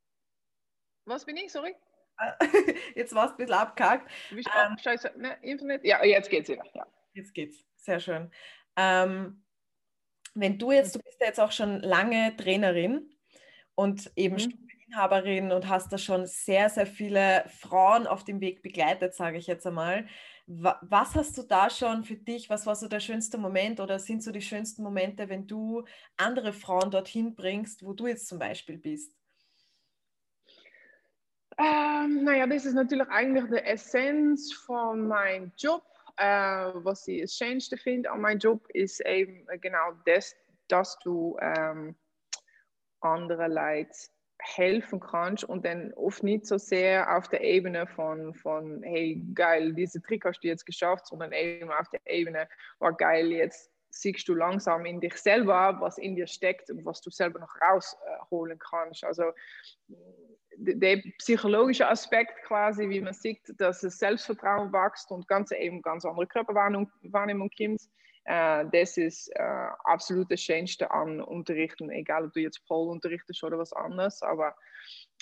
[1.04, 1.74] Was bin ich, sorry?
[2.94, 4.10] Jetzt warst du ein bisschen abgehakt.
[4.32, 5.84] Ähm, Scheiße, ne, Internet?
[5.84, 6.64] Ja, jetzt geht's wieder.
[6.74, 6.86] Ja.
[7.12, 8.30] Jetzt geht's, sehr schön.
[8.76, 9.44] Ähm,
[10.34, 13.10] wenn du jetzt, du bist ja jetzt auch schon lange Trainerin
[13.74, 14.67] und eben mhm.
[14.88, 19.46] Inhaberin und hast da schon sehr, sehr viele Frauen auf dem Weg begleitet, sage ich
[19.46, 20.06] jetzt einmal.
[20.46, 22.48] Was hast du da schon für dich?
[22.48, 25.84] Was war so der schönste Moment oder sind so die schönsten Momente, wenn du
[26.16, 29.12] andere Frauen dorthin bringst, wo du jetzt zum Beispiel bist?
[31.58, 35.82] Ähm, naja, das ist natürlich eigentlich die Essenz von meinem Job.
[36.16, 40.34] Äh, was ich das Schönste finde an meinem Job ist eben genau das,
[40.68, 41.94] dass du ähm,
[43.00, 43.90] andere Leute
[44.40, 49.72] helfen kannst und dann oft nicht so sehr auf der Ebene von, von hey, geil,
[49.74, 52.48] diese Trick hast du jetzt geschafft, sondern eben auf der Ebene,
[52.78, 57.00] war geil, jetzt siehst du langsam in dich selber, was in dir steckt und was
[57.00, 59.04] du selber noch rausholen kannst.
[59.04, 59.32] Also
[60.56, 66.04] der psychologische Aspekt quasi, wie man sieht, dass das Selbstvertrauen wächst und ganz eben ganz
[66.04, 67.80] andere Körperwahrnehmung kommt,
[68.28, 73.58] das ist äh, absolut das Schönste an Unterrichten, egal ob du jetzt Pole unterrichtest oder
[73.58, 74.54] was anderes, aber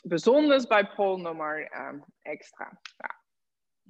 [0.02, 2.64] besonders bei Pole nochmal ähm, extra.
[3.00, 3.10] Ja.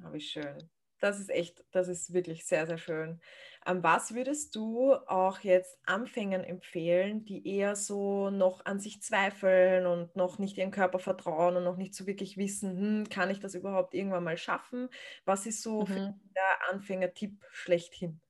[0.05, 0.59] Oh, wie schön.
[1.01, 3.21] Das ist echt, das ist wirklich sehr, sehr schön.
[3.67, 9.87] Ähm, was würdest du auch jetzt Anfängern empfehlen, die eher so noch an sich zweifeln
[9.87, 13.41] und noch nicht ihren Körper vertrauen und noch nicht so wirklich wissen, hm, kann ich
[13.41, 14.89] das überhaupt irgendwann mal schaffen?
[15.27, 16.19] Was ist so mhm.
[16.35, 18.21] der Anfängertipp schlechthin?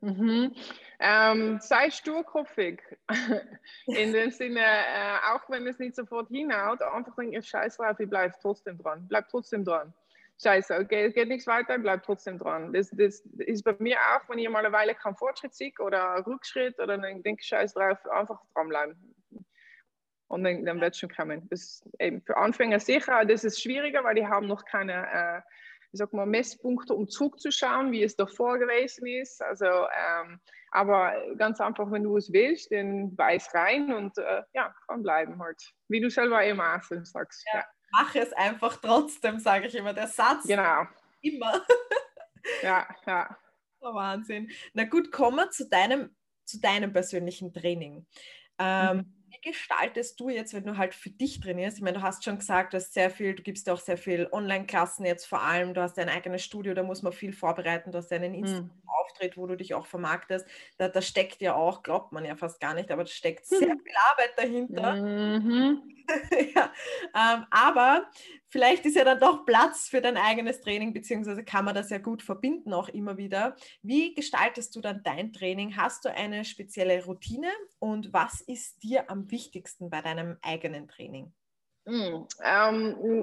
[0.00, 0.54] Mhm.
[0.98, 2.82] Ähm, sei sturkopfig.
[3.86, 8.08] In dem Sinne, äh, auch wenn es nicht sofort hinhaut, einfach denken, scheiß drauf, ich
[8.08, 9.06] bleibe trotzdem dran.
[9.08, 9.92] Bleib trotzdem dran.
[10.42, 12.72] Scheiße, okay, geht nichts weiter, bleib trotzdem dran.
[12.72, 16.24] Das, das ist bei mir auch, wenn ich mal eine Weile keinen Fortschritt sehe oder
[16.26, 18.96] Rückschritt oder dann denke ich, scheiß drauf, einfach dranbleiben.
[20.28, 21.46] Und dann, dann wird es schon kommen.
[21.50, 25.40] Das ist eben für Anfänger sicher, das ist schwieriger, weil die haben noch keine äh,
[25.92, 29.42] ich sag mal, Messpunkte, um zurückzuschauen, wie es davor gewesen ist.
[29.42, 34.74] Also, ähm, aber ganz einfach, wenn du es willst, dann beiß rein und äh, ja,
[34.86, 35.60] dranbleiben halt.
[35.88, 37.44] Wie du selber immer sagst.
[37.52, 37.64] Ja, ja.
[37.92, 39.92] Mach es einfach trotzdem, sage ich immer.
[39.92, 40.44] Der Satz.
[40.46, 40.84] Genau.
[41.22, 41.60] Immer.
[42.62, 43.36] ja, ja.
[43.80, 44.48] Oh, Wahnsinn.
[44.74, 48.06] Na gut, kommen wir zu deinem, zu deinem persönlichen Training.
[48.58, 51.78] Ähm, mhm wie gestaltest du jetzt, wenn du halt für dich trainierst?
[51.78, 54.28] Ich meine, du hast schon gesagt, du hast sehr viel, du gibst auch sehr viel
[54.32, 57.98] Online-Klassen jetzt vor allem, du hast dein eigenes Studio, da muss man viel vorbereiten, du
[57.98, 58.40] hast einen hm.
[58.40, 60.46] Instagram-Auftritt, wo du dich auch vermarktest.
[60.78, 63.58] Da, da, steckt ja auch, glaubt man ja fast gar nicht, aber da steckt sehr
[63.58, 64.94] viel Arbeit dahinter.
[64.96, 65.82] Mhm.
[66.54, 66.72] ja,
[67.14, 68.10] ähm, aber
[68.50, 71.98] vielleicht ist ja dann doch Platz für dein eigenes Training, beziehungsweise kann man das ja
[71.98, 73.56] gut verbinden auch immer wieder.
[73.82, 75.76] Wie gestaltest du dann dein Training?
[75.76, 81.32] Hast du eine spezielle Routine und was ist dir am wichtigsten bei deinem eigenen Training?
[81.86, 82.26] Mm,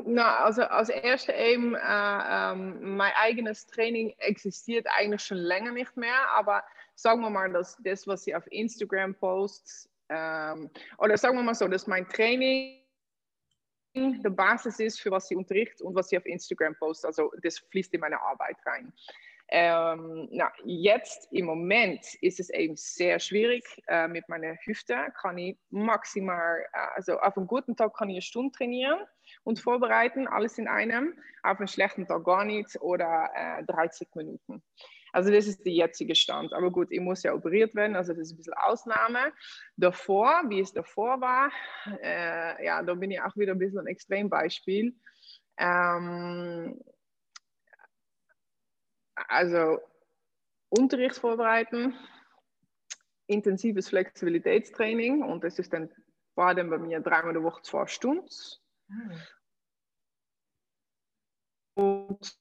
[0.08, 5.96] na, also als erste eben, äh, ähm, mein eigenes Training existiert eigentlich schon länger nicht
[5.96, 6.64] mehr, aber
[6.96, 11.54] sagen wir mal, dass das, was ich auf Instagram post, ähm, oder sagen wir mal
[11.54, 12.82] so, dass mein Training
[13.98, 17.08] die Basis ist für was ich unterrichte und was ich auf Instagram poste.
[17.08, 18.94] Also das fließt in meine Arbeit rein.
[19.50, 24.96] Ähm, na, jetzt im Moment ist es eben sehr schwierig äh, mit meiner Hüfte.
[25.22, 29.00] Kann ich maximal, äh, also auf einem guten Tag kann ich eine Stunde trainieren
[29.46, 31.18] und vorbereiten, alles in einem.
[31.44, 34.62] Auf einem schlechten Tag gar nicht oder äh, 30 Minuten.
[35.12, 36.54] Also das ist der jetzige Stand.
[36.54, 39.34] Aber gut, ich muss ja operiert werden, also das ist ein bisschen Ausnahme.
[39.76, 41.52] Davor, wie es davor war,
[42.02, 44.96] äh, ja, da bin ich auch wieder ein bisschen ein Extrembeispiel.
[45.58, 46.80] Ähm,
[49.16, 49.80] also
[50.70, 51.96] Unterricht vorbereiten,
[53.28, 55.92] intensives Flexibilitätstraining und das ist dann,
[56.36, 58.28] war dann bei mir dreimal die Woche zwei Stunden.
[58.88, 59.22] Mhm.
[61.76, 62.38] Und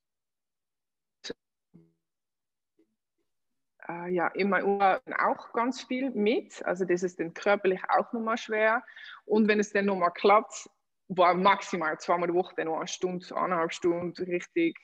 [3.88, 6.64] äh, ja, Urlaub auch ganz viel mit.
[6.64, 8.82] Also das ist dann körperlich auch nochmal schwer.
[9.24, 10.68] Und wenn es dann nochmal klappt,
[11.08, 14.76] war maximal zweimal die Woche dann noch eine Stunde, eineinhalb Stunden richtig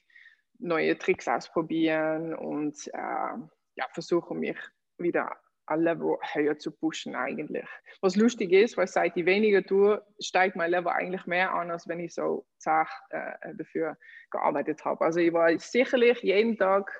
[0.59, 3.37] neue Tricks ausprobieren und äh,
[3.75, 4.57] ja, versuche mich
[4.99, 5.37] wieder
[5.67, 7.67] ein Level höher zu pushen eigentlich.
[8.01, 11.89] Was lustig ist, weil seit ich weniger tue, steigt mein Level eigentlich mehr an, als
[11.89, 13.97] wenn ich so zart äh, dafür
[14.31, 15.05] gearbeitet habe.
[15.05, 16.91] Also ich war sicherlich jeden Tag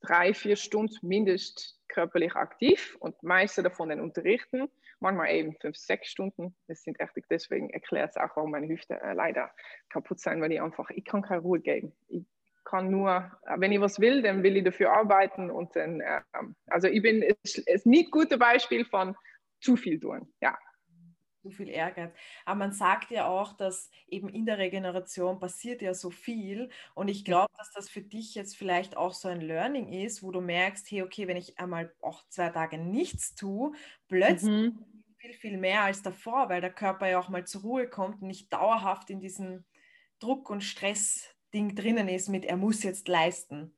[0.00, 4.70] drei, vier Stunden mindestens körperlich aktiv und meiste davon dann unterrichten.
[5.00, 6.54] Manchmal eben fünf, sechs Stunden.
[6.68, 9.50] Das sind echt, deswegen erklärt es auch, warum meine Hüfte äh, leider
[9.88, 11.92] kaputt sein, weil ich einfach, ich kann keine Ruhe geben.
[12.08, 12.24] Ich
[12.64, 16.20] kann nur, wenn ich was will, dann will ich dafür arbeiten und dann, äh,
[16.66, 19.16] also ich bin, es ist nicht ein gutes Beispiel von
[19.60, 20.56] zu viel tun, ja
[21.40, 22.12] zu viel Ehrgeiz.
[22.44, 26.70] Aber man sagt ja auch, dass eben in der Regeneration passiert ja so viel.
[26.94, 30.30] Und ich glaube, dass das für dich jetzt vielleicht auch so ein Learning ist, wo
[30.30, 33.72] du merkst, hey, okay, wenn ich einmal auch zwei Tage nichts tue,
[34.08, 34.84] plötzlich mhm.
[35.16, 38.28] viel, viel mehr als davor, weil der Körper ja auch mal zur Ruhe kommt und
[38.28, 39.64] nicht dauerhaft in diesem
[40.18, 43.74] Druck- und Stress-Ding drinnen ist mit, er muss jetzt leisten.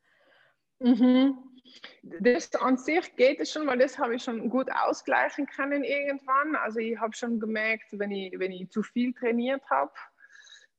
[0.80, 1.51] Mhm.
[2.02, 6.56] Das an sich geht es schon, weil das habe ich schon gut ausgleichen können irgendwann.
[6.56, 9.92] Also ich habe schon gemerkt, wenn ich, wenn ich zu viel trainiert habe,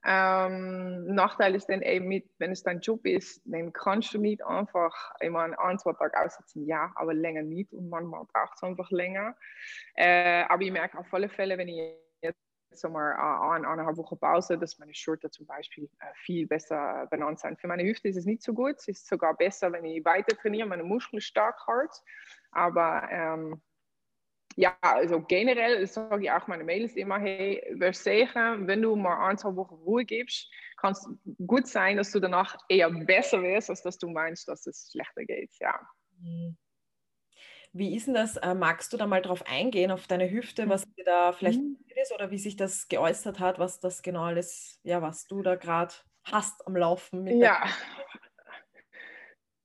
[0.05, 4.43] ähm, Nachteil ist dann eben mit, wenn es dein Job ist, dann kannst du nicht
[4.43, 8.91] einfach immer ein, zwei Tage aussetzen, ja, aber länger nicht und manchmal braucht es einfach
[8.91, 9.37] länger.
[9.95, 12.02] Äh, aber ich merke auf alle Fälle, wenn ich
[12.73, 17.59] jetzt mal eine, eineinhalb Wochen Pause, dass meine Schulter zum Beispiel viel besser benannt sind.
[17.59, 18.75] Für meine Hüfte ist es nicht so gut.
[18.77, 21.95] Es ist sogar besser, wenn ich weiter trainiere, meine Muskeln stark hart.
[22.51, 23.61] Aber ähm,
[24.55, 29.29] ja, also generell sage ich auch meine Mails immer, hey, wir sagen, wenn du mal
[29.29, 31.07] ein, zwei Wochen Ruhe gibst, kann es
[31.47, 35.25] gut sein, dass du danach eher besser wirst, als dass du meinst, dass es schlechter
[35.25, 35.51] geht.
[35.59, 35.79] Ja.
[37.73, 38.37] Wie ist denn das?
[38.37, 41.77] Äh, magst du da mal drauf eingehen, auf deine Hüfte, was dir da vielleicht mhm.
[42.01, 45.55] ist oder wie sich das geäußert hat, was das genau ist, ja, was du da
[45.55, 47.23] gerade hast am Laufen?
[47.23, 47.65] Mit ja,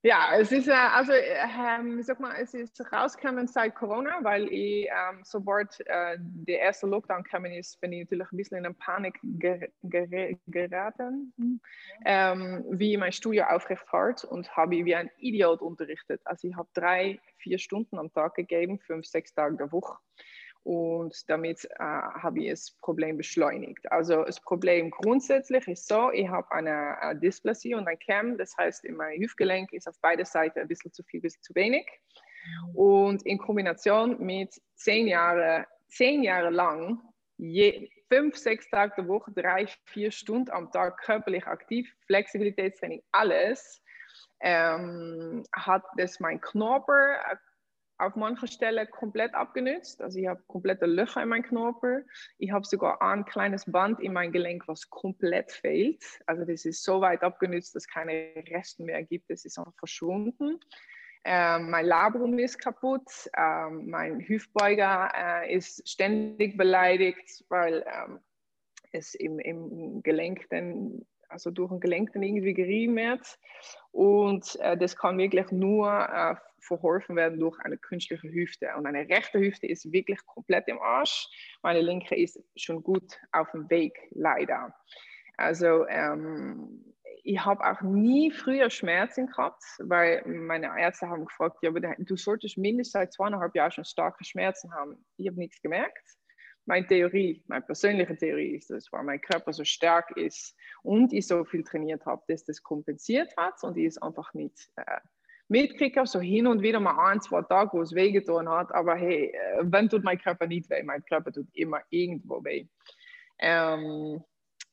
[0.08, 4.86] ja, es ist, äh, also, ähm, sag mal, es ist rausgekommen seit Corona, weil ich,
[4.86, 8.74] ähm, sobald äh, der erste Lockdown gekommen ist, bin ich natürlich ein bisschen in eine
[8.74, 11.60] Panik ger ger geraten, mhm.
[12.06, 16.22] ähm, wie mein Studio aufrecht hat und habe wie ein Idiot unterrichtet.
[16.24, 19.98] Also ich habe drei, vier Stunden am Tag gegeben, fünf, sechs Tage der Woche
[20.68, 23.90] und damit äh, habe ich das Problem beschleunigt.
[23.90, 28.54] Also das Problem grundsätzlich ist so, ich habe eine äh, Dysplasie und ein Cam, das
[28.58, 31.54] heißt, in meinem Hüftgelenk ist auf beide Seiten ein bisschen zu viel, ein bisschen zu
[31.54, 31.86] wenig.
[32.74, 37.00] Und in Kombination mit zehn Jahren, zehn Jahre lang,
[37.38, 43.82] je, fünf, sechs Tage der Woche, drei, vier Stunden am Tag körperlich aktiv, Flexibilitätstraining, alles,
[44.40, 47.36] ähm, hat das mein Knorpel äh,
[47.98, 50.00] auf manchen Stellen komplett abgenutzt.
[50.00, 52.06] Also ich habe komplette Löcher in meinem Knorpel.
[52.38, 56.02] Ich habe sogar ein kleines Band in meinem Gelenk, was komplett fehlt.
[56.26, 59.30] Also das ist so weit abgenutzt, dass es keine Resten mehr gibt.
[59.30, 60.60] Es ist einfach verschwunden.
[61.24, 63.10] Ähm, mein Labrum ist kaputt.
[63.36, 68.20] Ähm, mein Hüftbeuger äh, ist ständig beleidigt, weil ähm,
[68.92, 73.38] es im, im Gelenk dann also durch ein Gelenk dann irgendwie gerieben wird.
[73.90, 78.68] Und äh, das kann wirklich nur äh, verholfen werden durch eine künstliche Hüfte.
[78.76, 81.28] Und eine rechte Hüfte ist wirklich komplett im Arsch.
[81.62, 84.74] Meine linke ist schon gut auf dem Weg, leider.
[85.36, 86.84] Also ähm,
[87.22, 92.56] ich habe auch nie früher Schmerzen gehabt, weil meine Ärzte haben gefragt, ja, du solltest
[92.56, 95.04] mindestens seit zweieinhalb Jahren schon starke Schmerzen haben.
[95.16, 96.16] Ich habe nichts gemerkt.
[96.64, 101.26] Meine Theorie, meine persönliche Theorie ist, dass weil mein Körper so stark ist und ich
[101.26, 105.00] so viel trainiert habe, dass das kompensiert hat und ich es einfach nicht äh,
[105.48, 108.94] mitgekriegt habe, so hin und wieder mal ein, zwei Tage, wo es wehgetan hat, aber
[108.96, 112.66] hey, äh, wenn tut mein Körper nicht weh, mein Körper tut immer irgendwo weh.
[113.38, 114.22] Ähm,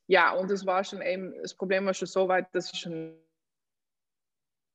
[0.07, 3.17] ja, und es war schon eben, das Problem war schon so weit, dass ich schon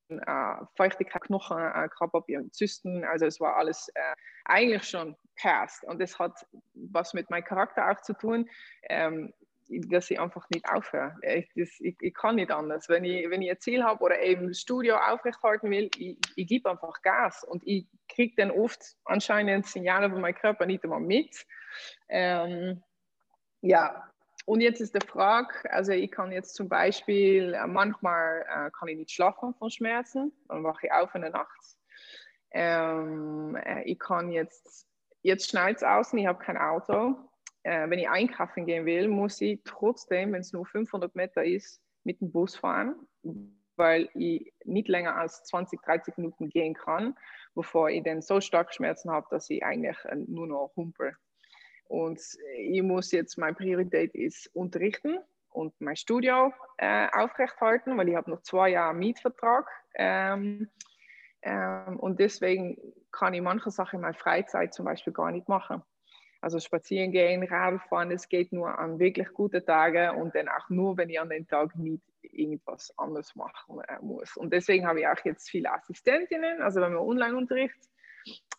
[0.09, 5.85] äh, Feuchtigkeit, Knochen äh, gehabt habe, Zysten, also es war alles äh, eigentlich schon past
[5.85, 8.49] und das hat was mit meinem Charakter auch zu tun.
[8.89, 9.33] Ähm,
[9.71, 11.17] dass ich einfach nicht aufhöre.
[11.23, 12.89] Ich, das, ich, ich, kann nicht anders.
[12.89, 16.71] Wenn ich, wenn ich ein Ziel habe oder eben Studio aufrechthalten will, ich, ich gebe
[16.71, 21.47] einfach Gas und ich kriege dann oft anscheinend Signale von meinem Körper nicht immer mit.
[22.09, 22.83] Ähm,
[23.61, 24.11] ja,
[24.47, 28.89] und jetzt ist die Frage, also ich kann jetzt zum Beispiel, äh, manchmal äh, kann
[28.89, 31.77] ich nicht schlafen von Schmerzen, dann wache ich auf in der Nacht.
[32.51, 34.89] Ähm, äh, ich kann jetzt,
[35.23, 37.17] jetzt schneit es außen, ich habe kein Auto,
[37.63, 41.81] äh, wenn ich einkaufen gehen will, muss ich trotzdem, wenn es nur 500 Meter ist,
[42.05, 42.95] mit dem Bus fahren,
[43.77, 47.17] weil ich nicht länger als 20, 30 Minuten gehen kann,
[47.55, 51.17] bevor ich dann so stark Schmerzen habe, dass ich eigentlich äh, nur noch humpel.
[51.85, 52.21] Und
[52.57, 55.19] ich muss jetzt, meine Priorität ist unterrichten
[55.49, 59.69] und mein Studio äh, aufrechthalten, weil ich habe noch zwei Jahre Mietvertrag.
[59.95, 60.69] Ähm,
[61.43, 62.77] ähm, und deswegen
[63.11, 65.83] kann ich manche Sachen in meiner Freizeit zum Beispiel gar nicht machen.
[66.41, 70.97] Also spazieren gehen, Radfahren, es geht nur an wirklich guten Tagen und dann auch nur,
[70.97, 74.37] wenn ich an den Tag nicht irgendwas anderes machen äh, muss.
[74.37, 77.77] Und deswegen habe ich auch jetzt viele Assistentinnen, also wenn man Online-Unterricht,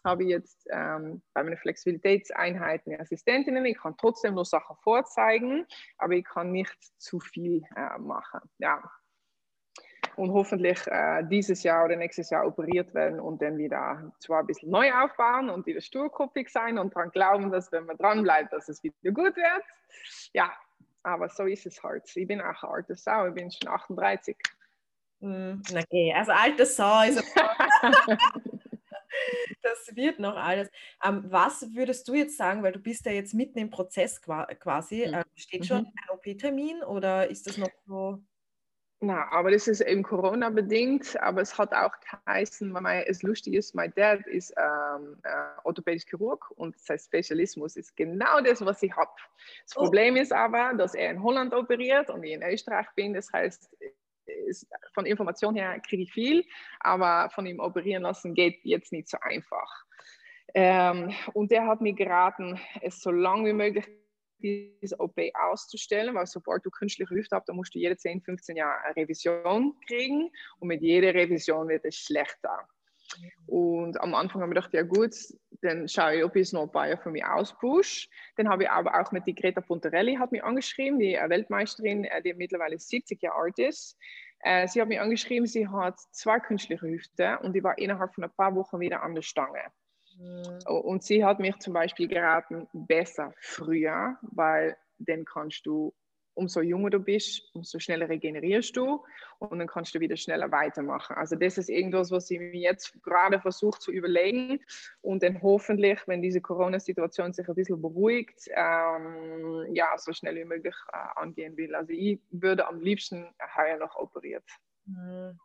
[0.04, 3.66] habe ich jetzt ähm, bei meinen Flexibilitätseinheiten Assistentinnen.
[3.66, 5.66] Ich kann trotzdem noch Sachen vorzeigen,
[5.98, 8.42] aber ich kann nicht zu viel äh, machen.
[8.58, 8.82] Ja,
[10.16, 14.48] und hoffentlich äh, dieses Jahr oder nächstes Jahr operiert werden und dann wieder zwar ein
[14.48, 18.54] bisschen neu aufbauen und wieder sturkopfig sein und daran glauben, dass wenn man dran bleibt,
[18.54, 19.64] dass es wieder gut wird.
[20.34, 20.52] Ja,
[21.04, 22.04] aber so ist es halt.
[22.16, 24.38] Ich bin auch eine alte Sau, ich bin schon 38.
[25.20, 27.24] Mm, okay, also alte Sau ist
[29.62, 30.70] Das wird noch alles.
[31.04, 35.04] Ähm, was würdest du jetzt sagen, weil du bist ja jetzt mitten im Prozess quasi,
[35.04, 35.92] äh, steht schon mhm.
[35.96, 38.20] ein OP-Termin oder ist das noch so?
[39.04, 41.92] Na, aber das ist eben Corona-bedingt, aber es hat auch
[42.26, 45.30] geheißen, weil es lustig ist, mein Dad ist ähm, äh,
[45.64, 49.10] orthopädisch Chirurg und sein Spezialismus ist genau das, was ich habe.
[49.66, 49.86] Das oh.
[49.86, 53.76] Problem ist aber, dass er in Holland operiert und ich in Österreich bin, das heißt,
[54.48, 56.46] ist, von Information her kriege ich viel,
[56.80, 59.84] aber von ihm operieren lassen geht jetzt nicht so einfach.
[60.54, 63.88] Ähm, und der hat mir geraten, es so lange wie möglich
[64.42, 68.56] diese OP auszustellen, weil sobald du künstliche Hüfte hast, dann musst du jede 10, 15
[68.56, 72.68] Jahre eine Revision kriegen und mit jeder Revision wird es schlechter.
[73.48, 75.14] Und am Anfang habe ich gedacht, ja gut,
[75.62, 78.10] dann schaue ich, ob ich es noch ein paar Jahre von mir auspush.
[78.38, 82.22] Dann habe ich aber auch mit die Greta Pontarelli hat mich angeschrieben, die Weltmeisterin, äh,
[82.22, 83.98] die mittlerweile 70 Jahre alt ist.
[84.40, 88.24] Äh, sie hat mich angeschrieben, sie hat zwei künstliche Hüfte und die war innerhalb von
[88.24, 89.62] ein paar Wochen wieder an der Stange.
[90.18, 90.60] Mhm.
[90.68, 95.94] Und sie hat mich zum Beispiel geraten, besser früher, weil dann kannst du,
[96.34, 99.04] umso jünger du bist, umso schneller regenerierst du
[99.40, 101.16] und dann kannst du wieder schneller weitermachen.
[101.16, 104.60] Also das ist irgendwas, was ich mir jetzt gerade versuche zu überlegen
[105.02, 110.46] und dann hoffentlich, wenn diese Corona-Situation sich ein bisschen beruhigt, ähm, ja, so schnell wie
[110.46, 111.76] möglich äh, angehen will.
[111.76, 114.46] Also ich würde am liebsten heuer noch operiert.
[114.86, 115.38] Mhm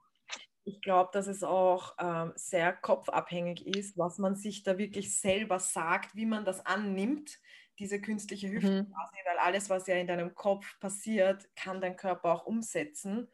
[0.66, 5.60] ich glaube, dass es auch ähm, sehr kopfabhängig ist, was man sich da wirklich selber
[5.60, 7.38] sagt, wie man das annimmt,
[7.78, 8.92] diese künstliche Hüfte mhm.
[8.92, 13.28] quasi, weil alles, was ja in deinem Kopf passiert, kann dein Körper auch umsetzen.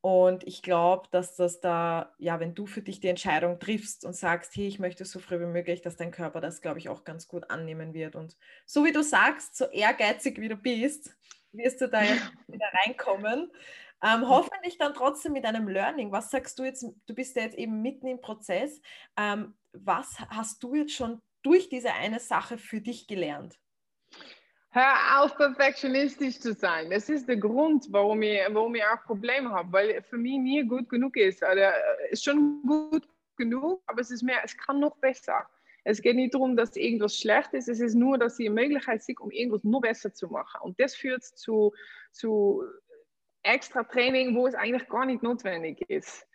[0.00, 4.14] Und ich glaube, dass das da, ja, wenn du für dich die Entscheidung triffst und
[4.14, 7.04] sagst, hey, ich möchte so früh wie möglich, dass dein Körper das, glaube ich, auch
[7.04, 8.16] ganz gut annehmen wird.
[8.16, 11.14] Und so wie du sagst, so ehrgeizig wie du bist,
[11.52, 13.50] wirst du da jetzt wieder reinkommen.
[14.04, 16.12] Ähm, hoffentlich dann trotzdem mit einem Learning.
[16.12, 16.84] Was sagst du jetzt?
[17.06, 18.82] Du bist ja jetzt eben mitten im Prozess.
[19.16, 23.58] Ähm, was hast du jetzt schon durch diese eine Sache für dich gelernt?
[24.70, 26.90] Hör auf, perfektionistisch zu sein.
[26.90, 30.64] Das ist der Grund, warum ich, warum ich auch Probleme habe, weil für mich nie
[30.64, 31.42] gut genug ist.
[31.42, 31.62] Also,
[32.10, 35.46] ist schon gut genug, aber es ist mehr, es kann noch besser.
[35.84, 39.02] Es geht nicht darum, dass irgendwas schlecht ist, es ist nur, dass sie eine Möglichkeit
[39.02, 40.60] sieht, um irgendwas noch besser zu machen.
[40.62, 41.72] Und das führt zu,
[42.10, 42.64] zu
[43.44, 46.26] extra Training, wo es eigentlich gar nicht notwendig ist.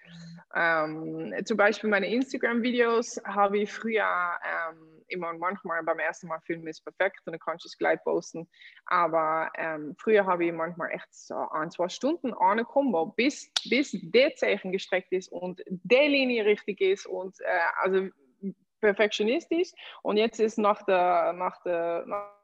[0.56, 6.68] Ähm, zum Beispiel meine Instagram-Videos habe ich früher ähm, immer manchmal beim ersten Mal filmen
[6.68, 8.48] ist perfekt und dann kannst du es gleich posten.
[8.86, 14.36] Aber ähm, früher habe ich manchmal echt so ein, zwei Stunden angekommen, bis, bis der
[14.36, 17.46] Zeichen gestreckt ist und der Linie richtig ist und äh,
[17.82, 18.08] also
[18.82, 19.72] perfektionistisch.
[20.02, 22.39] Und jetzt ist nach der, nach der, nach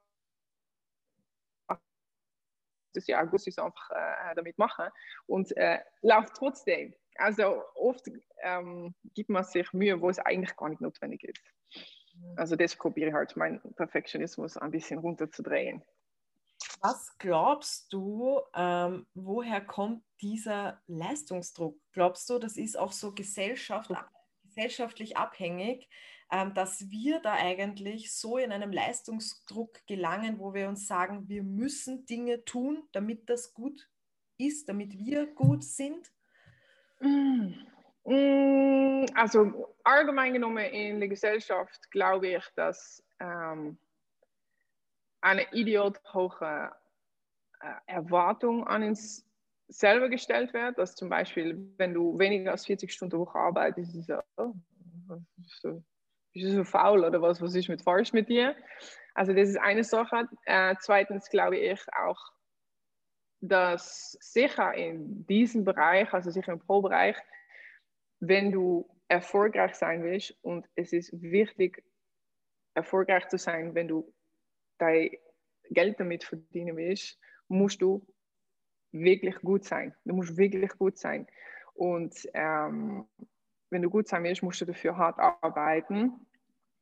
[2.95, 4.85] das Jahr August ist einfach äh, damit machen
[5.27, 6.93] und äh, läuft trotzdem.
[7.17, 8.09] also oft
[8.43, 11.43] ähm, gibt man sich Mühe, wo es eigentlich gar nicht notwendig ist.
[12.37, 15.83] Also das probiere ich halt, meinen Perfektionismus ein bisschen runterzudrehen.
[16.81, 21.77] Was glaubst du, ähm, woher kommt dieser Leistungsdruck?
[21.91, 23.91] Glaubst du, das ist auch so Gesellschaft,
[24.43, 25.89] gesellschaftlich abhängig,
[26.30, 32.05] dass wir da eigentlich so in einem Leistungsdruck gelangen, wo wir uns sagen, wir müssen
[32.05, 33.88] Dinge tun, damit das gut
[34.38, 36.11] ist, damit wir gut sind?
[36.99, 37.53] Mm.
[38.05, 43.78] Mm, also allgemein genommen in der Gesellschaft glaube ich, dass ähm,
[45.21, 46.71] eine idiot hohe
[47.61, 49.26] äh, Erwartung an uns
[49.67, 50.78] selber gestellt wird.
[50.78, 54.53] Dass zum Beispiel, wenn du weniger als 40 Stunden Woche arbeitest, ist es so, oh,
[55.61, 55.84] so,
[56.36, 58.55] bist du so faul oder was, was ist mit falsch mit dir?
[59.13, 60.27] Also das ist eine Sache.
[60.45, 62.19] Äh, zweitens glaube ich auch,
[63.39, 67.15] dass sicher in diesem Bereich, also sicher im Pro-Bereich,
[68.19, 71.83] wenn du erfolgreich sein willst und es ist wichtig,
[72.73, 74.13] erfolgreich zu sein, wenn du
[74.77, 75.11] dein
[75.69, 77.17] Geld damit verdienen willst,
[77.47, 78.05] musst du
[78.91, 79.95] wirklich gut sein.
[80.03, 81.27] Du musst wirklich gut sein.
[81.73, 83.07] Und ähm,
[83.70, 86.13] wenn du gut sein willst, musst du dafür hart arbeiten.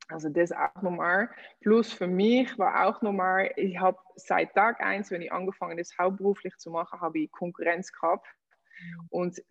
[0.10, 1.30] Also das auch nochmal.
[1.62, 5.82] Plus für mich war auch nochmal, ich habe seit Tag 1, wenn ich angefangen habe,
[5.82, 8.28] das hauptberuflich zu machen, habe ich Konkurrenz gehabt.
[9.10, 9.42] Und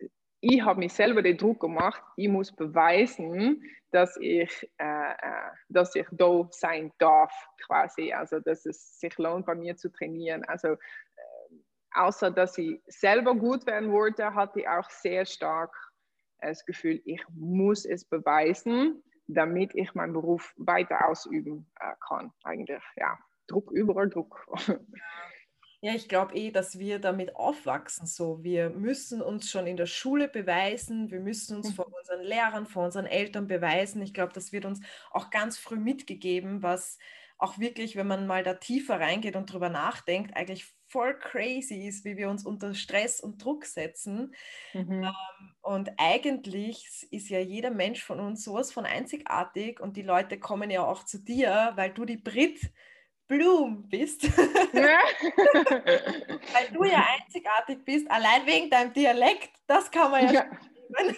[0.41, 5.95] ich habe mich selber den Druck gemacht, ich muss beweisen, dass ich, äh, äh, dass
[5.95, 7.31] ich da sein darf,
[7.65, 8.11] quasi.
[8.11, 10.43] Also, dass es sich lohnt, bei mir zu trainieren.
[10.45, 10.77] Also, äh,
[11.93, 15.92] außer dass ich selber gut werden wollte, hatte ich auch sehr stark
[16.49, 22.31] das Gefühl, ich muss es beweisen, damit ich meinen Beruf weiter ausüben äh, kann.
[22.43, 23.17] Eigentlich, ja.
[23.47, 24.45] Druck, überall Druck.
[25.85, 28.07] Ja, ich glaube eh, dass wir damit aufwachsen.
[28.07, 31.95] So, wir müssen uns schon in der Schule beweisen, wir müssen uns vor mhm.
[31.99, 34.01] unseren Lehrern, vor unseren Eltern beweisen.
[34.01, 34.79] Ich glaube, das wird uns
[35.11, 36.99] auch ganz früh mitgegeben, was
[37.37, 42.05] auch wirklich, wenn man mal da tiefer reingeht und drüber nachdenkt, eigentlich voll crazy ist,
[42.05, 44.35] wie wir uns unter Stress und Druck setzen.
[44.73, 45.03] Mhm.
[45.03, 50.39] Ähm, und eigentlich ist ja jeder Mensch von uns sowas von einzigartig und die Leute
[50.39, 52.71] kommen ja auch zu dir, weil du die Brit
[53.27, 54.23] Bloom bist.
[54.73, 54.99] Ja.
[56.53, 60.45] Weil du ja einzigartig bist, allein wegen deinem Dialekt, das kann man ja, ja.
[60.97, 61.15] Und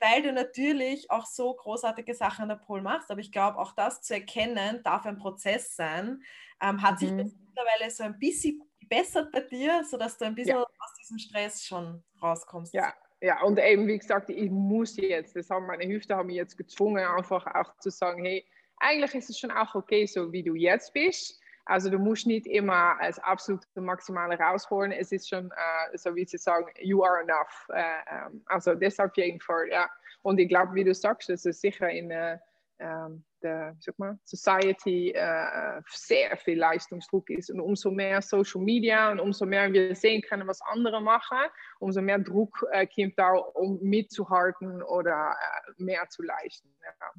[0.00, 3.72] weil du natürlich auch so großartige Sachen an der Pol machst, aber ich glaube, auch
[3.72, 6.22] das zu erkennen, darf ein Prozess sein,
[6.60, 7.18] ähm, hat mhm.
[7.18, 10.62] sich mittlerweile so ein bisschen gebessert bei dir, sodass du ein bisschen ja.
[10.62, 12.74] aus diesem Stress schon rauskommst.
[12.74, 16.36] Ja, ja, und eben wie gesagt, ich muss jetzt, das haben meine Hüfte haben mich
[16.36, 18.46] jetzt gezwungen, einfach auch zu sagen, hey,
[18.78, 21.40] eigentlich ist es schon auch okay, so wie du jetzt bist.
[21.64, 24.90] Also du musst nicht immer als absolute Maximale rausholen.
[24.90, 27.68] Es ist schon, äh, so wie sie sagen, you are enough.
[27.74, 29.90] Äh, ähm, also das auf jeden Fall, ja.
[30.22, 32.38] Und ich glaube, wie du sagst, dass es sicher in ähm,
[32.78, 37.50] der sag mal, Society äh, sehr viel Leistungsdruck ist.
[37.50, 41.38] Und umso mehr Social Media und umso mehr wir sehen können, was andere machen,
[41.80, 46.68] umso mehr Druck äh, kommt da, um mitzuhalten oder äh, mehr zu leisten.
[46.82, 47.12] Ja.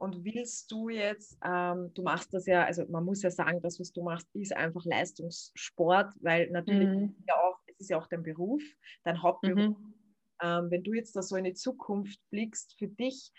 [0.00, 3.78] Und willst du jetzt, ähm, du machst das ja, also man muss ja sagen, das,
[3.78, 7.16] was du machst, ist einfach Leistungssport, weil natürlich mhm.
[7.28, 8.62] ja auch, es ist ja auch dein Beruf,
[9.04, 9.76] dein Hauptberuf.
[9.78, 9.94] Mhm.
[10.42, 13.30] Ähm, wenn du jetzt da so in die Zukunft blickst für dich,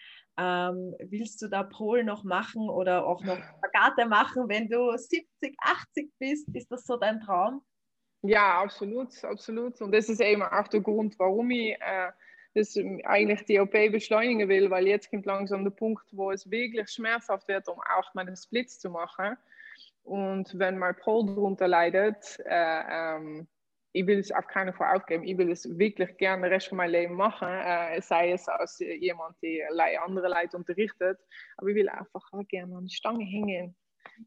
[0.41, 5.55] ähm, willst du da Pol noch machen oder auch noch Spagate machen, wenn du 70,
[5.59, 6.47] 80 bist?
[6.55, 7.61] Ist das so dein Traum?
[8.23, 9.81] Ja, absolut, absolut.
[9.81, 12.11] Und das ist eben auch der Grund, warum ich äh,
[12.55, 16.89] das eigentlich die OP beschleunigen will, weil jetzt kommt langsam der Punkt, wo es wirklich
[16.89, 19.37] schmerzhaft wird, um auch meine Splits zu machen.
[20.03, 23.47] Und wenn mein Pol darunter leidet, äh, ähm,
[23.93, 25.23] ich will es auf keinen Fall aufgeben.
[25.23, 28.79] Ich will es wirklich gerne den Rest von meinem Leben machen, äh, sei es als
[28.79, 31.19] jemand, der andere Leute unterrichtet.
[31.57, 33.75] Aber ich will einfach gerne an die Stange hängen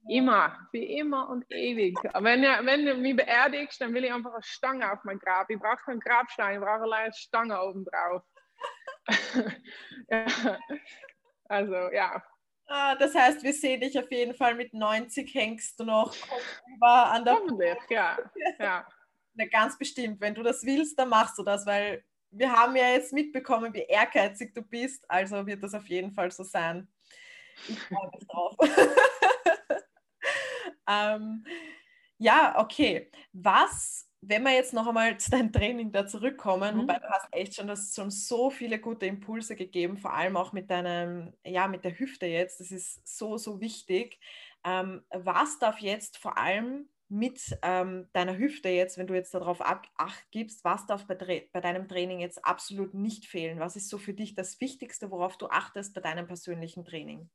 [0.09, 1.97] Immer, wie immer und ewig.
[2.15, 5.49] Wenn, wenn du mich beerdigst, dann will ich einfach eine Stange auf mein Grab.
[5.51, 8.23] Ich brauche keinen Grabstein, ich brauche allein eine Stange oben drauf.
[10.09, 10.27] ja.
[11.47, 12.25] Also, ja.
[12.67, 16.17] Ah, das heißt, wir sehen dich auf jeden Fall mit 90 hängst du noch
[16.81, 18.17] an der Hoffentlich, ja.
[18.59, 18.87] ja.
[19.35, 20.21] Na, ganz bestimmt.
[20.21, 23.83] Wenn du das willst, dann machst du das, weil wir haben ja jetzt mitbekommen, wie
[23.83, 25.09] ehrgeizig du bist.
[25.09, 26.89] Also wird das auf jeden Fall so sein.
[27.69, 28.57] Ich freue mich drauf.
[30.89, 31.45] ähm,
[32.19, 33.11] ja, okay.
[33.33, 36.81] Was, wenn wir jetzt noch einmal zu deinem Training da zurückkommen, mhm.
[36.83, 40.53] wobei du hast echt schon, das schon so viele gute Impulse gegeben, vor allem auch
[40.53, 44.19] mit deinem, ja, mit der Hüfte jetzt, das ist so, so wichtig.
[44.65, 49.61] Ähm, was darf jetzt vor allem mit ähm, deiner Hüfte jetzt, wenn du jetzt darauf
[49.61, 53.61] Acht gibst, was darf bei, bei, deinem Training jetzt absolut nicht fehlen?
[53.61, 57.31] Was ist so für dich das Wichtigste, worauf du achtest bei deinem persönlichen Training?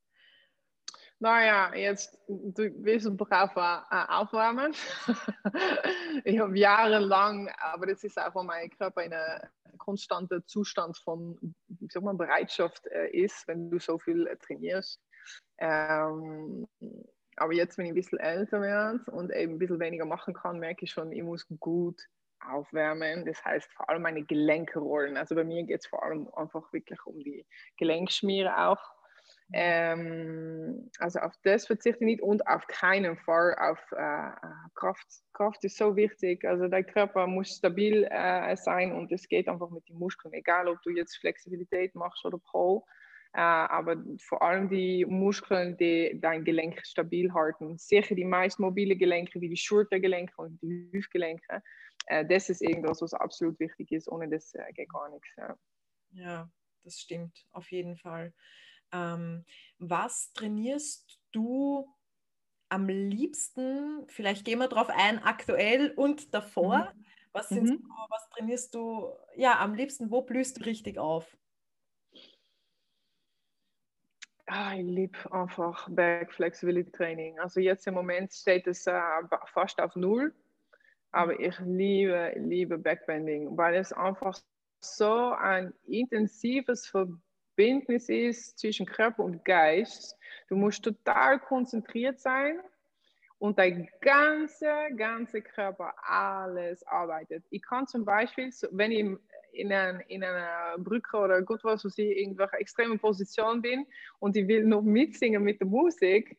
[1.21, 4.73] Naja, jetzt du willst brav äh, aufwärmen.
[6.23, 9.41] ich habe jahrelang, aber das ist wo mein Körper in einem
[9.77, 11.55] konstanten Zustand von
[11.89, 15.01] sag mal, Bereitschaft äh, ist, wenn du so viel äh, trainierst.
[15.57, 16.67] Ähm,
[17.39, 20.59] aber jetzt, wenn ich ein bisschen älter werde und eben ein bisschen weniger machen kann,
[20.59, 22.01] merke ich schon, ich muss gut
[22.39, 23.25] aufwärmen.
[23.25, 25.17] Das heißt vor allem meine Gelenke rollen.
[25.17, 27.45] Also bei mir geht es vor allem einfach wirklich um die
[27.77, 28.81] Gelenkschmiere auch.
[29.51, 34.31] Ähm, also auf das verzichte ich nicht und auf keinen Fall auf äh,
[34.75, 35.07] Kraft.
[35.33, 36.45] Kraft ist so wichtig.
[36.45, 40.67] Also dein Körper muss stabil äh, sein und es geht einfach mit den Muskeln, egal
[40.67, 42.83] ob du jetzt Flexibilität machst oder Pole.
[43.33, 47.77] Äh, aber vor allem die Muskeln, die dein Gelenk stabil halten.
[47.77, 51.61] Sicher die meist mobile Gelenke, wie die Schultergelenke und die Hüftgelenke.
[52.07, 54.07] Äh, das ist irgendwas, was absolut wichtig ist.
[54.07, 55.29] Ohne das äh, geht gar nichts.
[55.37, 55.57] Ja.
[56.11, 56.51] ja,
[56.83, 58.33] das stimmt, auf jeden Fall.
[58.91, 59.45] Ähm,
[59.77, 61.87] was trainierst du
[62.69, 64.07] am liebsten?
[64.07, 66.93] Vielleicht gehen wir darauf ein, aktuell und davor.
[66.95, 67.05] Mhm.
[67.31, 67.87] Was, mhm.
[68.09, 70.09] Was trainierst du ja am liebsten?
[70.09, 71.37] Wo blühst du richtig auf?
[74.51, 77.39] Ah, ich liebe einfach Back Flexibility Training.
[77.39, 78.99] Also jetzt im Moment steht es äh,
[79.53, 80.33] fast auf Null,
[81.11, 84.39] aber ich liebe, liebe Backbending, weil es einfach
[84.79, 90.17] so ein intensives Verbindnis ist zwischen Körper und Geist.
[90.47, 92.59] Du musst total konzentriert sein
[93.37, 97.45] und dein ganzer, ganzer Körper alles arbeitet.
[97.51, 99.15] Ich kann zum Beispiel, wenn ich
[99.51, 103.85] in, ein, in einer Brücke oder gut was, wo ich in irgendwelche extreme Position bin
[104.19, 106.37] und ich will noch mitsingen mit der Musik,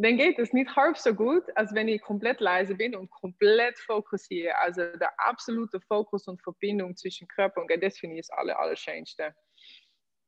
[0.00, 3.78] dann geht es nicht halb so gut, als wenn ich komplett leise bin und komplett
[3.80, 4.56] fokussiere.
[4.56, 8.58] Also der absolute Fokus und Verbindung zwischen Körper und Geist, das finde ich das aller,
[8.58, 9.34] allerschönste.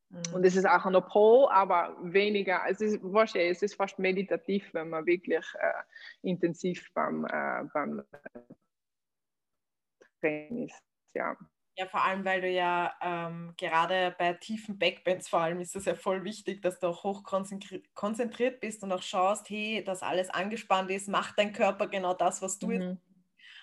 [0.08, 0.34] Mhm.
[0.34, 3.00] Und es ist auch der Pole, aber weniger, es ist,
[3.34, 5.82] es ist fast meditativ, wenn man wirklich äh,
[6.22, 8.02] intensiv beim, äh, beim
[10.20, 10.82] Training ist.
[11.14, 11.36] Ja.
[11.76, 15.86] Ja, vor allem, weil du ja ähm, gerade bei tiefen Backbends vor allem ist es
[15.86, 20.28] ja voll wichtig, dass du auch hoch konzentriert bist und auch schaust, hey, dass alles
[20.30, 22.72] angespannt ist, macht dein Körper genau das, was du mhm.
[22.72, 23.10] jetzt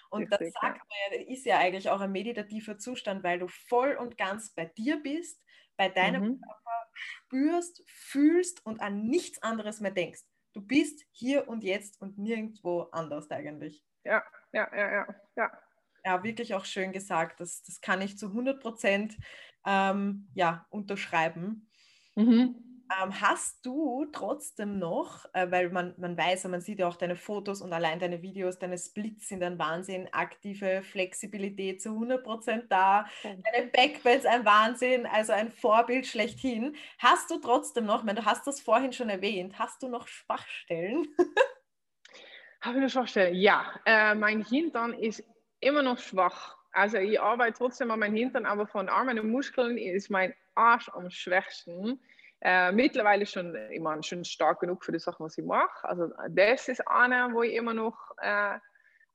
[0.10, 3.48] und Richtig, das sagt man ja, ist ja eigentlich auch ein meditativer Zustand, weil du
[3.48, 5.42] voll und ganz bei dir bist,
[5.76, 6.42] bei deinem mhm.
[6.42, 10.22] Körper spürst, fühlst und an nichts anderes mehr denkst.
[10.54, 13.86] Du bist hier und jetzt und nirgendwo anders eigentlich.
[14.04, 15.67] Ja, ja, ja, ja, ja
[16.06, 17.40] ja, wirklich auch schön gesagt.
[17.40, 19.18] Das, das kann ich zu 100 Prozent
[19.66, 21.70] ähm, ja, unterschreiben.
[22.16, 22.68] Mhm.
[22.90, 27.18] Ähm, hast du trotzdem noch, äh, weil man, man weiß, man sieht ja auch deine
[27.18, 33.06] Fotos und allein deine Videos, deine Splits sind ein Wahnsinn, aktive Flexibilität zu 100% da,
[33.24, 33.42] okay.
[33.44, 36.78] deine Backbends ein Wahnsinn, also ein Vorbild schlechthin.
[36.98, 41.08] Hast du trotzdem noch, meine, du hast das vorhin schon erwähnt, hast du noch Schwachstellen?
[42.62, 43.36] Habe ich noch Schwachstellen?
[43.36, 45.24] Ja, äh, mein Hintern ist
[45.60, 46.58] immer noch schwach.
[46.72, 50.90] Also ich arbeite trotzdem an meinem Hintern, aber von Armen und Muskeln ist mein Arsch
[50.90, 52.00] am schwächsten.
[52.42, 55.88] Äh, mittlerweile schon, ich meine, schon stark genug für die Sachen, was ich mache.
[55.88, 58.60] Also das ist eine, wo ich immer noch äh,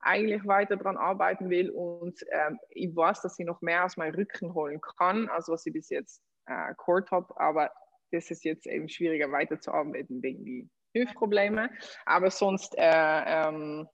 [0.01, 4.15] eigentlich weiter daran arbeiten will und äh, ich weiß, dass ich noch mehr aus meinem
[4.15, 7.71] Rücken holen kann, als was ich bis jetzt äh, gehört habe, aber
[8.11, 11.69] das ist jetzt eben schwieriger weiterzuarbeiten wegen die Hüftprobleme.
[12.05, 12.81] Aber sonst äh,
[13.25, 13.87] ähm,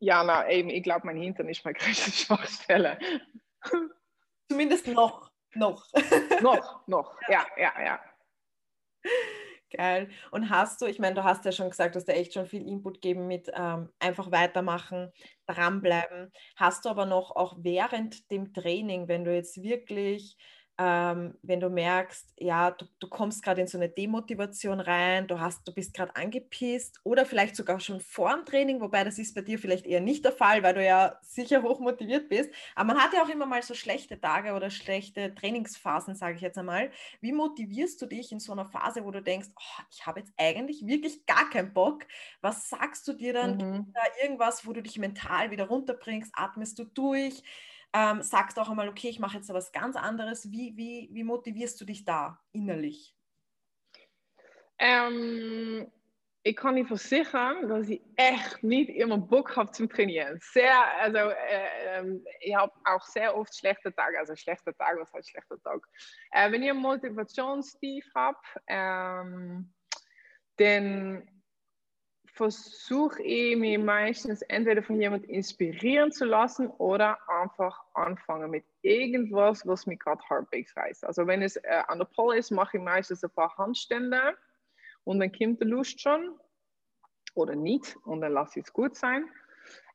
[0.00, 2.98] ja, na eben, ich glaube, mein Hintern ist meine größte Schwachstelle.
[4.48, 5.30] Zumindest noch.
[5.54, 5.86] Noch.
[6.42, 8.00] noch, noch, ja, ja, ja.
[9.72, 10.10] Geil.
[10.32, 12.66] Und hast du, ich meine, du hast ja schon gesagt, dass du echt schon viel
[12.66, 15.12] Input geben mit ähm, einfach weitermachen,
[15.46, 16.32] dranbleiben.
[16.56, 20.36] Hast du aber noch auch während dem Training, wenn du jetzt wirklich
[20.82, 25.38] ähm, wenn du merkst, ja, du, du kommst gerade in so eine Demotivation rein, du,
[25.38, 29.34] hast, du bist gerade angepisst oder vielleicht sogar schon vor dem Training, wobei das ist
[29.34, 32.50] bei dir vielleicht eher nicht der Fall, weil du ja sicher hoch motiviert bist.
[32.74, 36.40] Aber man hat ja auch immer mal so schlechte Tage oder schlechte Trainingsphasen, sage ich
[36.40, 36.90] jetzt einmal.
[37.20, 40.32] Wie motivierst du dich in so einer Phase, wo du denkst, oh, ich habe jetzt
[40.38, 42.06] eigentlich wirklich gar keinen Bock?
[42.40, 43.58] Was sagst du dir dann?
[43.58, 43.92] Mhm.
[43.92, 46.32] Da irgendwas, wo du dich mental wieder runterbringst?
[46.34, 47.42] Atmest du durch?
[47.92, 50.50] Ähm, sagst auch einmal, okay, ich mache jetzt was ganz anderes.
[50.50, 53.16] Wie, wie, wie motivierst du dich da innerlich?
[54.78, 55.90] Ähm,
[56.42, 60.38] ich kann dir versichern, dass ich echt nicht immer Bock habe zum Trainieren.
[60.40, 65.12] Sehr, also äh, ähm, ich habe auch sehr oft schlechte Tage, also schlechte Tage, was
[65.12, 65.86] heißt schlechter Tag?
[66.30, 68.38] Äh, wenn ich einen Motivationstief habe,
[68.68, 69.72] ähm,
[70.56, 71.28] dann
[72.40, 79.66] versuche ich mich meistens entweder von jemandem inspirieren zu lassen oder einfach anfangen mit irgendwas,
[79.66, 81.04] was mich gerade halbwegs reißt.
[81.04, 84.38] Also wenn es äh, an der Pole ist, mache ich meistens ein paar Handstände
[85.04, 86.34] und dann kommt die Lust schon
[87.34, 89.28] oder nicht und dann lasse ich es gut sein.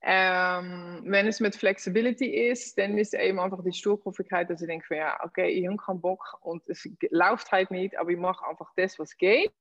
[0.04, 4.98] Ähm, wenn es mit Flexibility ist, dann ist eben einfach die Sturkopfigkeit, dass ich denke,
[4.98, 8.72] ja, okay, ich habe keinen Bock und es läuft halt nicht, aber ich mache einfach
[8.76, 9.52] das, was geht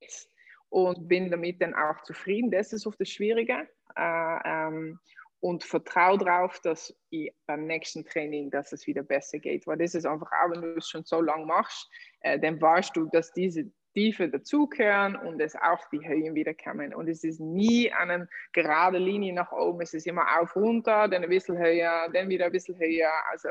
[0.74, 2.50] und bin damit dann auch zufrieden.
[2.50, 3.68] Das ist oft das Schwierige.
[3.96, 4.98] Äh, ähm,
[5.38, 9.68] und vertraue darauf, dass ich beim nächsten Training, dass es wieder besser geht.
[9.68, 11.88] Weil das ist einfach auch, wenn du es schon so lange machst,
[12.22, 16.92] äh, dann weißt du, dass diese Tiefe dazugehören und es auch die Höhen wieder kommen.
[16.92, 21.22] Und es ist nie eine gerade Linie nach oben, es ist immer auf, runter, dann
[21.22, 23.12] ein bisschen höher, dann wieder ein bisschen höher.
[23.30, 23.48] Also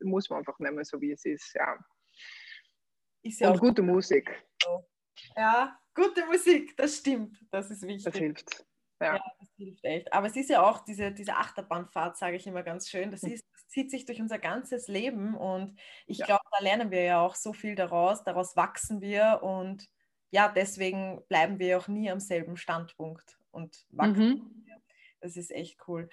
[0.00, 1.54] muss man einfach nehmen, so wie es ist.
[1.54, 1.78] Ja.
[3.22, 4.44] ist ja und gute Musik.
[5.36, 7.36] Ja, gute Musik, das stimmt.
[7.50, 8.04] Das ist wichtig.
[8.04, 8.66] Das hilft.
[9.00, 9.14] Ja.
[9.16, 9.22] ja.
[9.40, 10.12] das hilft echt.
[10.12, 13.10] Aber es ist ja auch diese, diese Achterbahnfahrt, sage ich immer ganz schön.
[13.10, 13.32] Das, hm.
[13.32, 16.26] ist, das zieht sich durch unser ganzes Leben und ich ja.
[16.26, 18.22] glaube, da lernen wir ja auch so viel daraus.
[18.22, 19.88] Daraus wachsen wir und
[20.30, 24.28] ja, deswegen bleiben wir auch nie am selben Standpunkt und wachsen.
[24.28, 24.82] Mhm.
[25.20, 26.08] Das ist echt cool.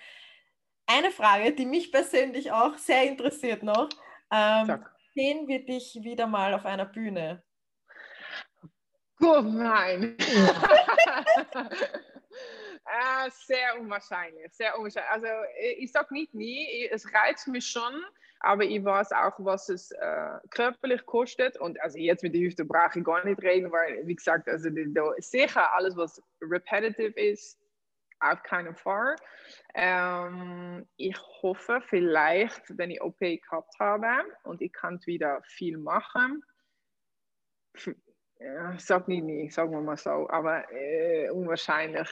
[0.85, 3.89] Eine Frage, die mich persönlich auch sehr interessiert noch.
[4.31, 7.43] Ähm, sehen wir dich wieder mal auf einer Bühne?
[9.25, 10.17] Oh nein.
[12.85, 15.11] äh, sehr unwahrscheinlich, sehr unwahrscheinlich.
[15.11, 15.27] Also
[15.77, 18.03] ich sage nicht nie, es reizt mich schon,
[18.41, 21.57] aber ich weiß auch, was es äh, körperlich kostet.
[21.57, 24.69] Und also jetzt mit der Hüfte brauche ich gar nicht reden, weil, wie gesagt, also
[25.19, 27.57] sicher alles, was repetitive ist,
[28.19, 29.15] auf keinen Fall.
[29.73, 34.07] Ähm, ich hoffe vielleicht, wenn ich OP gehabt habe
[34.43, 36.43] und ich kann wieder viel machen,
[38.43, 42.09] ja, sag nie nie, sagen wir mal so, aber äh, unwahrscheinlich,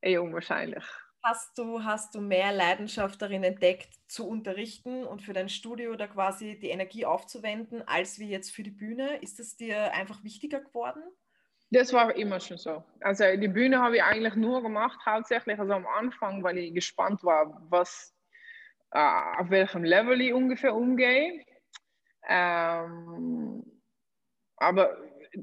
[0.00, 0.84] eher unwahrscheinlich.
[1.24, 6.08] Hast du, hast du mehr Leidenschaft darin entdeckt, zu unterrichten und für dein Studio da
[6.08, 9.18] quasi die Energie aufzuwenden, als wie jetzt für die Bühne?
[9.18, 11.02] Ist es dir einfach wichtiger geworden?
[11.70, 12.82] Das war immer schon so.
[13.00, 17.22] Also die Bühne habe ich eigentlich nur gemacht, hauptsächlich also am Anfang, weil ich gespannt
[17.22, 18.12] war, was
[18.90, 18.98] äh,
[19.38, 21.44] auf welchem Level ich ungefähr umgehe.
[22.28, 23.81] Ähm,
[24.62, 24.96] aber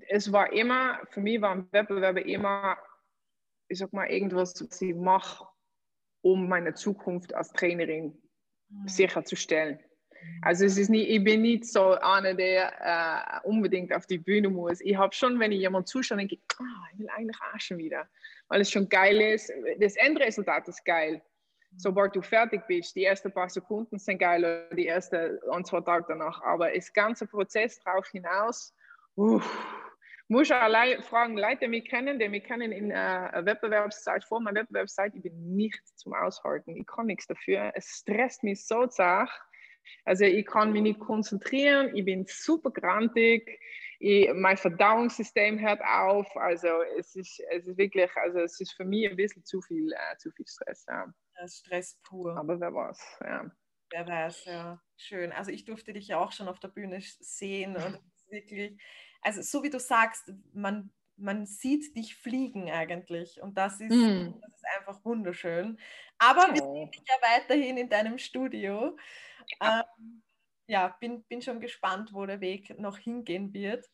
[0.08, 2.78] es war immer, für mich waren Wettbewerbe immer,
[3.68, 5.48] ich sag mal, irgendwas, was ich mache,
[6.22, 8.18] um meine Zukunft als Trainerin
[8.70, 8.88] mhm.
[8.88, 9.80] sicherzustellen.
[10.42, 14.50] Also es ist nicht, ich bin nicht so einer, der äh, unbedingt auf die Bühne
[14.50, 14.82] muss.
[14.82, 16.64] Ich habe schon, wenn ich jemand zuschaue, denke ich, oh,
[16.94, 18.08] ich will eigentlich auch schon wieder,
[18.50, 19.52] weil es schon geil ist.
[19.80, 21.16] Das Endresultat ist geil.
[21.72, 21.80] Mhm.
[21.80, 25.82] Sobald du fertig bist, die ersten paar Sekunden sind geil oder die ersten ein, zwei
[25.82, 26.42] Tage danach.
[26.44, 28.74] Aber das ganze Prozess darauf hinaus,
[29.20, 29.80] uff,
[30.28, 34.62] muss allein fragen, Leute, die mich kennen, die mich kennen in äh, Wettbewerbszeit, vor meiner
[34.62, 36.76] Wettbewerbszeit, ich bin nicht zum Aushalten.
[36.76, 37.72] Ich kann nichts dafür.
[37.76, 39.30] Es stresst mich so zart.
[40.06, 43.60] Also ich kann mich nicht konzentrieren, ich bin super grantig,
[44.00, 46.28] ich, mein Verdauungssystem hört auf.
[46.38, 46.68] Also
[46.98, 50.18] es ist, es ist wirklich, also es ist für mich ein bisschen zu viel, äh,
[50.18, 50.86] zu viel Stress.
[50.88, 51.12] Ja.
[51.36, 52.38] Das Stress pur.
[52.38, 53.52] Aber wer weiß, ja.
[53.90, 54.82] Wer weiß, ja.
[54.96, 55.32] Schön.
[55.32, 58.00] Also ich durfte dich ja auch schon auf der Bühne sehen und
[58.30, 58.80] wirklich
[59.22, 64.40] also so wie du sagst, man, man sieht dich fliegen eigentlich und das ist, mm.
[64.42, 65.78] das ist einfach wunderschön.
[66.18, 66.54] Aber oh.
[66.54, 68.98] wir sehen dich ja weiterhin in deinem Studio.
[69.62, 70.22] Ja, ähm,
[70.68, 73.90] ja bin, bin schon gespannt, wo der Weg noch hingehen wird.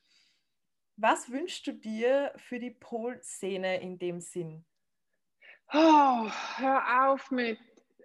[0.98, 4.66] Was wünschst du dir für die Pol-Szene in dem Sinn?
[5.74, 7.60] Oh, hör auf mit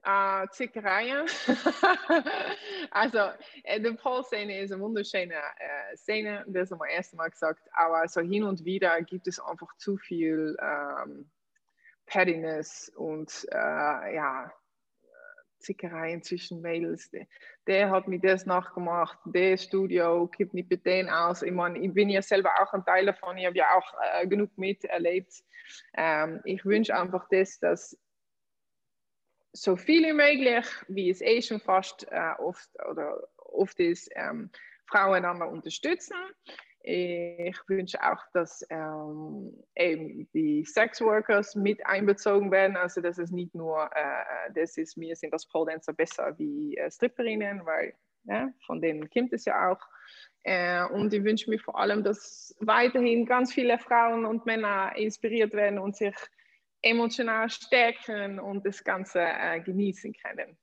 [0.04, 1.26] äh, Zickereien.
[2.90, 3.18] also,
[3.64, 8.06] äh, die Pole-Szene ist eine wunderschöne äh, Szene, das haben wir erst Mal gesagt, aber
[8.08, 11.30] so hin und wieder gibt es einfach zu viel ähm,
[12.06, 14.52] Pettiness und äh, ja,
[15.60, 17.10] Zickereien zwischen Mädels.
[17.10, 17.26] Der,
[17.66, 21.42] der, hat mir das nachgemacht, der Studio gibt nicht mit denen aus.
[21.42, 24.26] Ich meine, ich bin ja selber auch ein Teil davon, ich habe ja auch äh,
[24.26, 25.32] genug miterlebt.
[25.94, 27.96] Ähm, ich wünsche einfach das, dass
[29.52, 34.50] so viel wie möglich, wie es eh schon fast äh, oft oder oft ist, ähm,
[34.86, 36.16] Frauen einander unterstützen.
[36.82, 43.54] Ich wünsche auch, dass ähm, eben die Sexworkers mit einbezogen werden, also dass es nicht
[43.54, 47.94] nur, äh, das ist, mir sind das Pole besser wie äh, Stripperinnen, weil
[48.24, 49.80] ja, von denen kommt es ja auch.
[50.42, 55.52] Äh, und ich wünsche mir vor allem, dass weiterhin ganz viele Frauen und Männer inspiriert
[55.52, 56.16] werden und sich
[56.82, 60.58] emotional stärken und das Ganze äh, genießen können.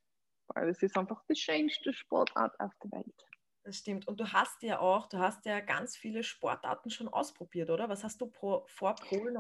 [0.48, 3.28] Weil es ist einfach die schönste Sportart auf der Welt.
[3.64, 4.08] Das stimmt.
[4.08, 7.90] Und du hast ja auch, du hast ja ganz viele Sportarten schon ausprobiert, oder?
[7.90, 9.38] Was hast du pro, vor Polen?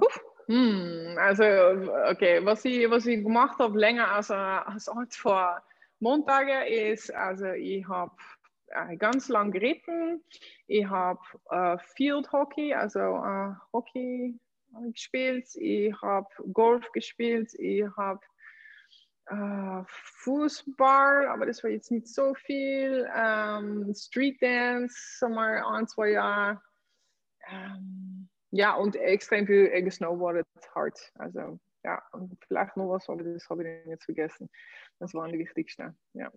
[0.47, 1.43] Hm, also,
[2.09, 5.61] okay, was ich, was ich gemacht habe länger als, als Art vor
[5.99, 8.15] Montagen ist, also ich habe
[8.67, 10.23] äh, ganz lang geritten,
[10.67, 11.19] ich habe
[11.49, 14.37] äh, Field Hockey, also äh, Hockey
[14.91, 18.19] gespielt, ich habe Golf gespielt, ich habe
[19.27, 26.11] äh, Fußball, aber das war jetzt nicht so viel, ähm, Street Dance, mal ein, zwei
[26.11, 26.61] Jahre.
[27.49, 31.11] Ähm, ja, und extrem viel gesnowboardet hart.
[31.15, 34.49] Also ja, und vielleicht noch was, aber das habe ich jetzt vergessen.
[34.99, 35.97] Das waren die wichtigsten.
[36.13, 36.31] Ja.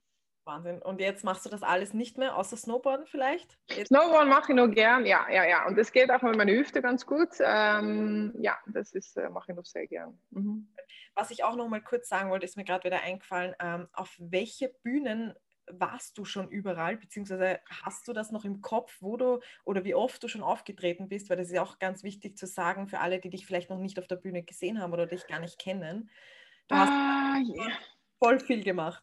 [0.45, 0.81] Wahnsinn.
[0.83, 3.59] Und jetzt machst du das alles nicht mehr, außer Snowboarden vielleicht?
[3.71, 5.67] Jetzt Snowboarden mache ich noch gern, ja, ja, ja.
[5.67, 7.29] Und das geht auch mit meiner Hüfte ganz gut.
[7.41, 10.19] Ähm, ja, das ist, äh, mache ich noch sehr gern.
[10.31, 10.73] Mhm.
[11.15, 14.15] Was ich auch noch mal kurz sagen wollte, ist mir gerade wieder eingefallen, ähm, auf
[14.19, 15.35] welche Bühnen
[15.73, 19.95] warst du schon überall, beziehungsweise hast du das noch im Kopf, wo du oder wie
[19.95, 22.99] oft du schon aufgetreten bist, weil das ist ja auch ganz wichtig zu sagen für
[22.99, 25.59] alle, die dich vielleicht noch nicht auf der Bühne gesehen haben oder dich gar nicht
[25.59, 26.11] kennen.
[26.69, 27.73] Du hast ah, yeah.
[28.19, 29.03] voll viel gemacht.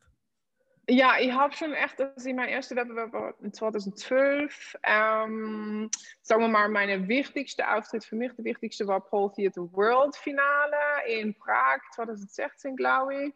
[0.89, 4.77] Ja, ich habe schon echt, das ist mein erster Wettbewerb war in 2012.
[4.83, 10.15] Ähm, sagen wir mal, meine wichtigste Auftritt für mich, der wichtigste war Pole Theater World
[10.15, 10.77] Finale
[11.07, 13.33] in Prag 2016, glaube ich.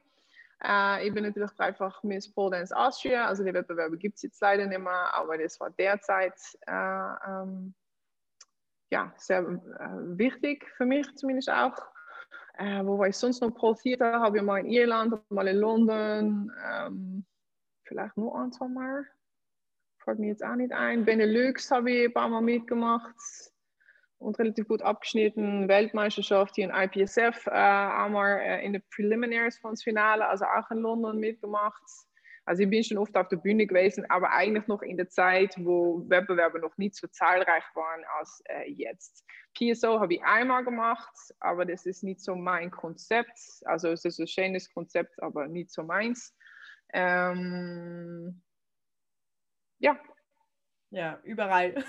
[0.63, 4.41] Äh, ich bin natürlich dreifach Miss Pole Dance Austria, also die Wettbewerbe gibt es jetzt
[4.41, 7.73] leider nicht mehr, aber das war derzeit äh, ähm,
[8.91, 11.75] ja, sehr äh, wichtig für mich zumindest auch.
[12.57, 14.21] Äh, wo war ich sonst noch Pole Theater?
[14.21, 16.51] Habe ich mal in Irland, mal in London.
[16.65, 17.25] Ähm,
[17.91, 19.03] vielleicht nur ein, zwei.
[20.03, 21.03] Fällt mir jetzt auch nicht ein.
[21.03, 23.15] Benelux habe ich ein paar Mal mitgemacht
[24.17, 25.67] und relativ gut abgeschnitten.
[25.67, 30.71] Weltmeisterschaft hier in IPSF äh, einmal äh, in den Preliminaries von das Finale, also auch
[30.71, 31.83] in London mitgemacht.
[32.45, 35.53] Also ich bin schon oft auf der Bühne gewesen, aber eigentlich noch in der Zeit,
[35.59, 39.25] wo Wettbewerbe noch nicht so zahlreich waren als äh, jetzt.
[39.53, 43.37] PSO habe ich einmal gemacht, aber das ist nicht so mein Konzept.
[43.65, 46.35] Also es ist ein schönes Konzept, aber nicht so meins.
[46.93, 48.41] Ähm,
[49.79, 49.99] ja.
[50.89, 51.83] Ja, überall.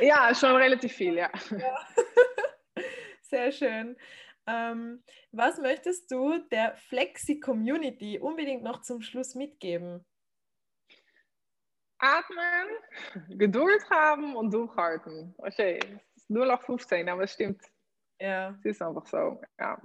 [0.00, 1.30] ja, schon relativ viel, ja.
[1.50, 1.88] ja.
[3.22, 3.96] Sehr schön.
[4.46, 5.02] Ähm,
[5.32, 10.04] was möchtest du der Flexi-Community unbedingt noch zum Schluss mitgeben?
[11.98, 12.68] Atmen,
[13.38, 15.34] Geduld haben und durchhalten.
[15.38, 15.78] Okay,
[16.14, 17.62] es ist 0 auf 15, aber es stimmt.
[18.20, 18.50] Ja.
[18.58, 19.80] Es ist einfach so, ja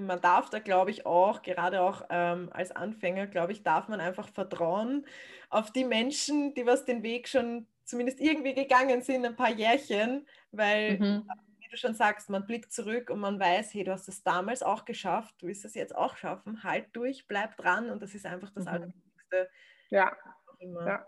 [0.00, 4.00] man darf da, glaube ich, auch, gerade auch ähm, als Anfänger, glaube ich, darf man
[4.00, 5.06] einfach vertrauen
[5.50, 10.26] auf die Menschen, die was den Weg schon zumindest irgendwie gegangen sind, ein paar Jährchen,
[10.50, 11.28] weil, mhm.
[11.60, 14.62] wie du schon sagst, man blickt zurück und man weiß, hey, du hast es damals
[14.62, 18.26] auch geschafft, du wirst es jetzt auch schaffen, halt durch, bleib dran und das ist
[18.26, 18.70] einfach das mhm.
[18.70, 19.50] Allerwichtigste.
[19.90, 20.16] Ja.
[20.60, 21.06] ja.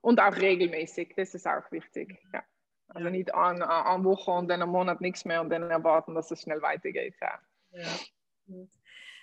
[0.00, 2.18] Und auch regelmäßig, das ist auch wichtig.
[2.32, 2.42] Ja.
[2.88, 3.10] Also ja.
[3.10, 6.42] nicht an, an Woche und dann einen Monat nichts mehr und dann erwarten, dass es
[6.42, 7.14] schnell weitergeht.
[7.20, 7.38] Ja.
[7.72, 7.88] ja.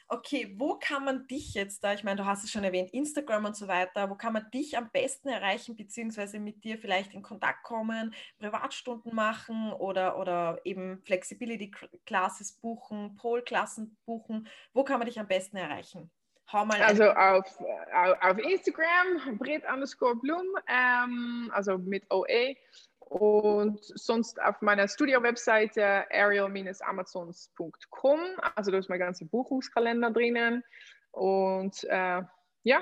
[0.09, 3.45] Okay, wo kann man dich jetzt da, ich meine, du hast es schon erwähnt, Instagram
[3.45, 7.21] und so weiter, wo kann man dich am besten erreichen, beziehungsweise mit dir vielleicht in
[7.21, 11.71] Kontakt kommen, Privatstunden machen oder, oder eben Flexibility
[12.05, 14.47] Classes buchen, Pole-Klassen buchen?
[14.73, 16.11] Wo kann man dich am besten erreichen?
[16.83, 17.45] Also auf,
[18.21, 22.55] auf Instagram, Brit underscore Blum, ähm, also mit OE
[23.13, 28.19] und sonst auf meiner Studio-Webseite ariel-amazons.com.
[28.55, 30.63] Also da ist mein ganzer Buchungskalender drinnen.
[31.11, 32.23] Und äh,
[32.63, 32.81] ja,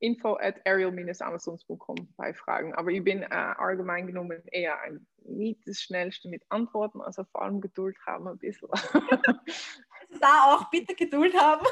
[0.00, 2.74] info at ariel-amazons.com bei Fragen.
[2.74, 7.42] Aber ich bin äh, allgemein genommen eher ein, nicht das Schnellste mit Antworten, also vor
[7.42, 8.70] allem Geduld haben ein bisschen.
[10.20, 11.66] da auch bitte Geduld haben.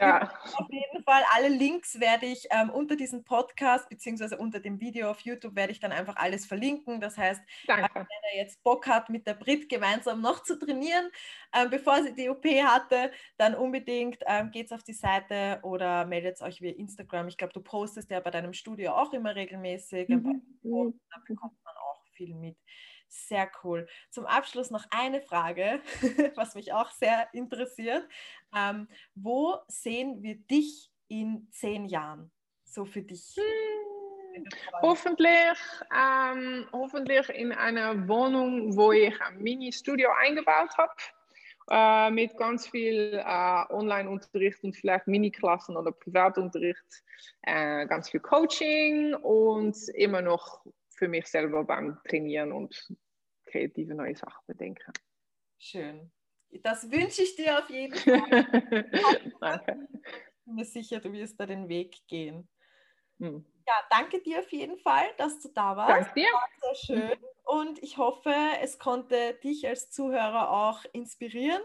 [0.00, 0.32] Ja.
[0.54, 5.10] Auf jeden Fall alle Links werde ich ähm, unter diesem Podcast beziehungsweise unter dem Video
[5.10, 7.00] auf YouTube werde ich dann einfach alles verlinken.
[7.00, 7.90] Das heißt, Danke.
[7.94, 11.10] wer jetzt Bock hat, mit der Brit gemeinsam noch zu trainieren,
[11.54, 16.40] ähm, bevor sie die OP hatte, dann unbedingt ähm, geht auf die Seite oder meldet
[16.42, 17.28] euch via Instagram.
[17.28, 20.08] Ich glaube, du postest ja bei deinem Studio auch immer regelmäßig.
[20.08, 20.42] Mhm.
[20.62, 22.56] Da bekommt man auch viel mit.
[23.08, 23.88] Sehr cool.
[24.10, 25.80] Zum Abschluss noch eine Frage,
[26.36, 28.06] was mich auch sehr interessiert.
[28.54, 32.30] Ähm, wo sehen wir dich in zehn Jahren?
[32.64, 33.36] So für dich.
[33.36, 34.44] Hm,
[34.82, 35.58] hoffentlich,
[35.90, 40.92] ähm, hoffentlich in einer Wohnung, wo ich ein Mini-Studio eingebaut habe.
[41.70, 47.02] Äh, mit ganz viel äh, Online-Unterricht und vielleicht Mini-Klassen oder Privatunterricht,
[47.42, 50.64] äh, ganz viel Coaching und immer noch
[50.98, 52.92] für mich selber beim Trainieren und
[53.46, 54.92] kreative neue Sachen bedenken.
[55.58, 56.10] Schön.
[56.62, 57.94] Das wünsche ich dir auf jeden
[59.38, 59.40] Fall.
[59.40, 59.88] Danke.
[59.92, 62.48] Ich bin mir sicher, du wirst da den Weg gehen.
[63.18, 63.44] Hm.
[63.66, 66.08] Ja, danke dir auf jeden Fall, dass du da warst.
[66.08, 66.32] Danke dir.
[66.32, 67.18] War sehr schön.
[67.44, 71.62] Und ich hoffe, es konnte dich als Zuhörer auch inspirieren.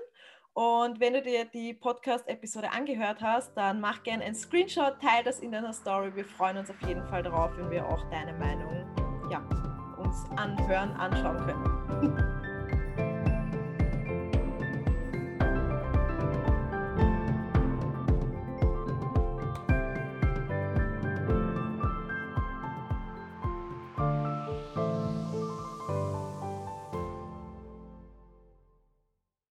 [0.53, 5.39] Und wenn du dir die Podcast-Episode angehört hast, dann mach gerne einen Screenshot, teile das
[5.39, 6.15] in deiner Story.
[6.15, 9.41] Wir freuen uns auf jeden Fall darauf, wenn wir auch deine Meinung ja,
[9.97, 12.43] uns anhören, anschauen können.